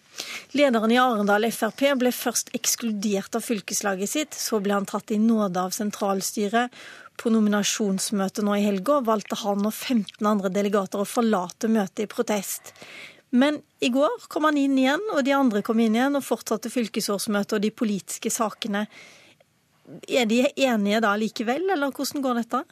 [0.56, 5.20] Lederen i Arendal Frp ble først ekskludert av fylkeslaget sitt, så ble han tatt i
[5.20, 6.72] nåde av sentralstyret.
[7.20, 12.10] På nominasjonsmøtet nå i helga valgte han og 15 andre delegater å forlate møtet i
[12.12, 12.74] protest.
[13.36, 16.72] Men i går kom han inn igjen, og de andre kom inn igjen og fortsatte
[16.72, 18.86] fylkesårsmøtet og de politiske sakene.
[20.08, 22.64] Er de enige da likevel, eller hvordan går dette?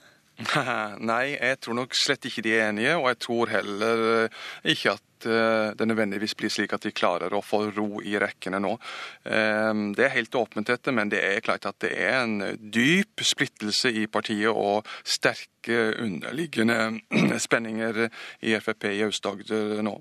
[1.10, 4.38] Nei, jeg tror nok slett ikke de er enige, og jeg tror heller eh,
[4.74, 8.60] ikke at eh, det nødvendigvis blir slik at de klarer å få ro i rekkene
[8.64, 8.74] nå.
[9.30, 13.24] Ehm, det er helt åpent dette, men det er klart at det er en dyp
[13.24, 16.80] splittelse i partiet og sterke underliggende
[17.46, 18.08] spenninger
[18.42, 20.00] i Frp i Aust-Agder nå.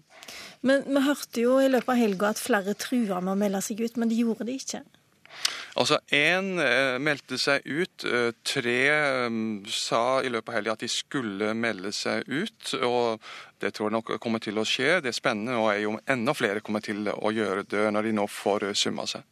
[0.66, 3.82] Men vi hørte jo i løpet av helga at flere trua med å melde seg
[3.82, 4.84] ut, men de gjorde det ikke.
[5.80, 8.04] Altså, Én eh, meldte seg ut.
[8.04, 9.38] Eh, tre eh,
[9.72, 12.74] sa i løpet av helga at de skulle melde seg ut.
[12.82, 13.22] og
[13.60, 15.00] Det tror jeg nok kommer til å skje.
[15.00, 18.16] Det er spennende, og er jo enda flere kommer til å gjøre det når de
[18.20, 19.24] nå får summa seg.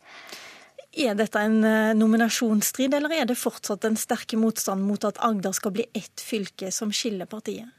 [0.90, 1.60] Er dette en
[1.94, 6.72] nominasjonsstrid, eller er det fortsatt en sterke motstand mot at Agder skal bli ett fylke
[6.74, 7.70] som skiller partiet?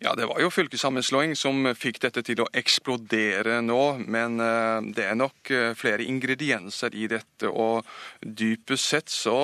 [0.00, 3.82] Ja, Det var jo fylkessammenslåing som fikk dette til å eksplodere nå.
[4.06, 7.50] Men eh, det er nok eh, flere ingredienser i dette.
[7.50, 7.82] Og
[8.22, 9.34] dypest sett så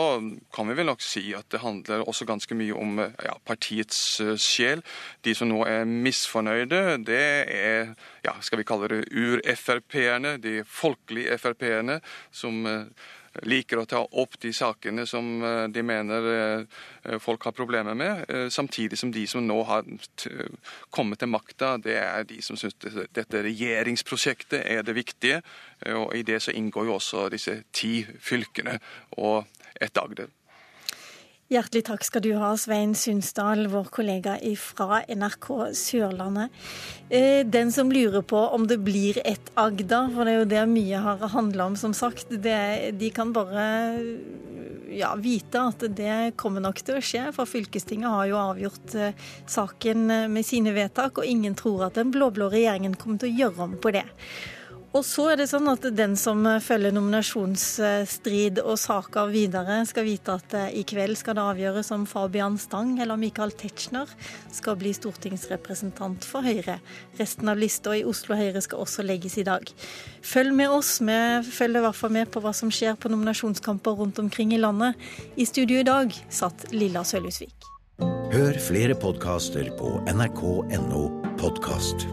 [0.55, 3.98] kan vi vel nok si at det handler også ganske mye om eh, ja, partiets
[4.39, 4.85] sjel.
[5.26, 7.90] De som nå er misfornøyde, det er
[8.22, 11.98] ja, skal vi kalle det ur-Frp-erne, de folkelige Frp-erne,
[12.31, 12.62] som
[13.43, 18.24] liker å ta opp de sakene som eh, de mener eh, folk har problemer med,
[18.28, 19.89] eh, samtidig som de som nå har
[20.94, 25.43] kommet til makta, det er de som syns dette regjeringsprosjektet er det viktige.
[25.98, 28.78] Og I det så inngår jo også disse ti fylkene
[29.19, 29.44] og
[29.81, 30.31] et Agder.
[31.52, 36.54] Hjertelig takk skal du ha, Svein Sundsdal, vår kollega fra NRK Sørlandet.
[37.12, 40.62] Eh, den som lurer på om det blir et Agda, for det er jo det
[40.72, 43.66] mye har handla om, som sagt, det, de kan bare
[44.88, 47.28] ja, vite at det kommer nok til å skje.
[47.36, 52.14] For fylkestinget har jo avgjort eh, saken med sine vedtak, og ingen tror at den
[52.14, 54.08] blå-blå regjeringen kommer til å gjøre om på det.
[54.94, 60.36] Og så er det sånn at den som følger nominasjonsstrid og saker videre, skal vite
[60.38, 64.10] at eh, i kveld skal det avgjøres om Fabian Stang eller Michael Tetzschner
[64.54, 66.78] skal bli stortingsrepresentant for Høyre.
[67.18, 69.66] Resten av lista i Oslo Høyre skal også legges i dag.
[70.22, 71.00] Følg med oss.
[71.02, 74.62] Vi følger i hvert fall med på hva som skjer på nominasjonskamper rundt omkring i
[74.62, 74.94] landet.
[75.34, 77.70] I studio i dag satt Lilla Sølhusvik.
[78.34, 81.08] Hør flere podkaster på nrk.no
[81.42, 82.06] podkast.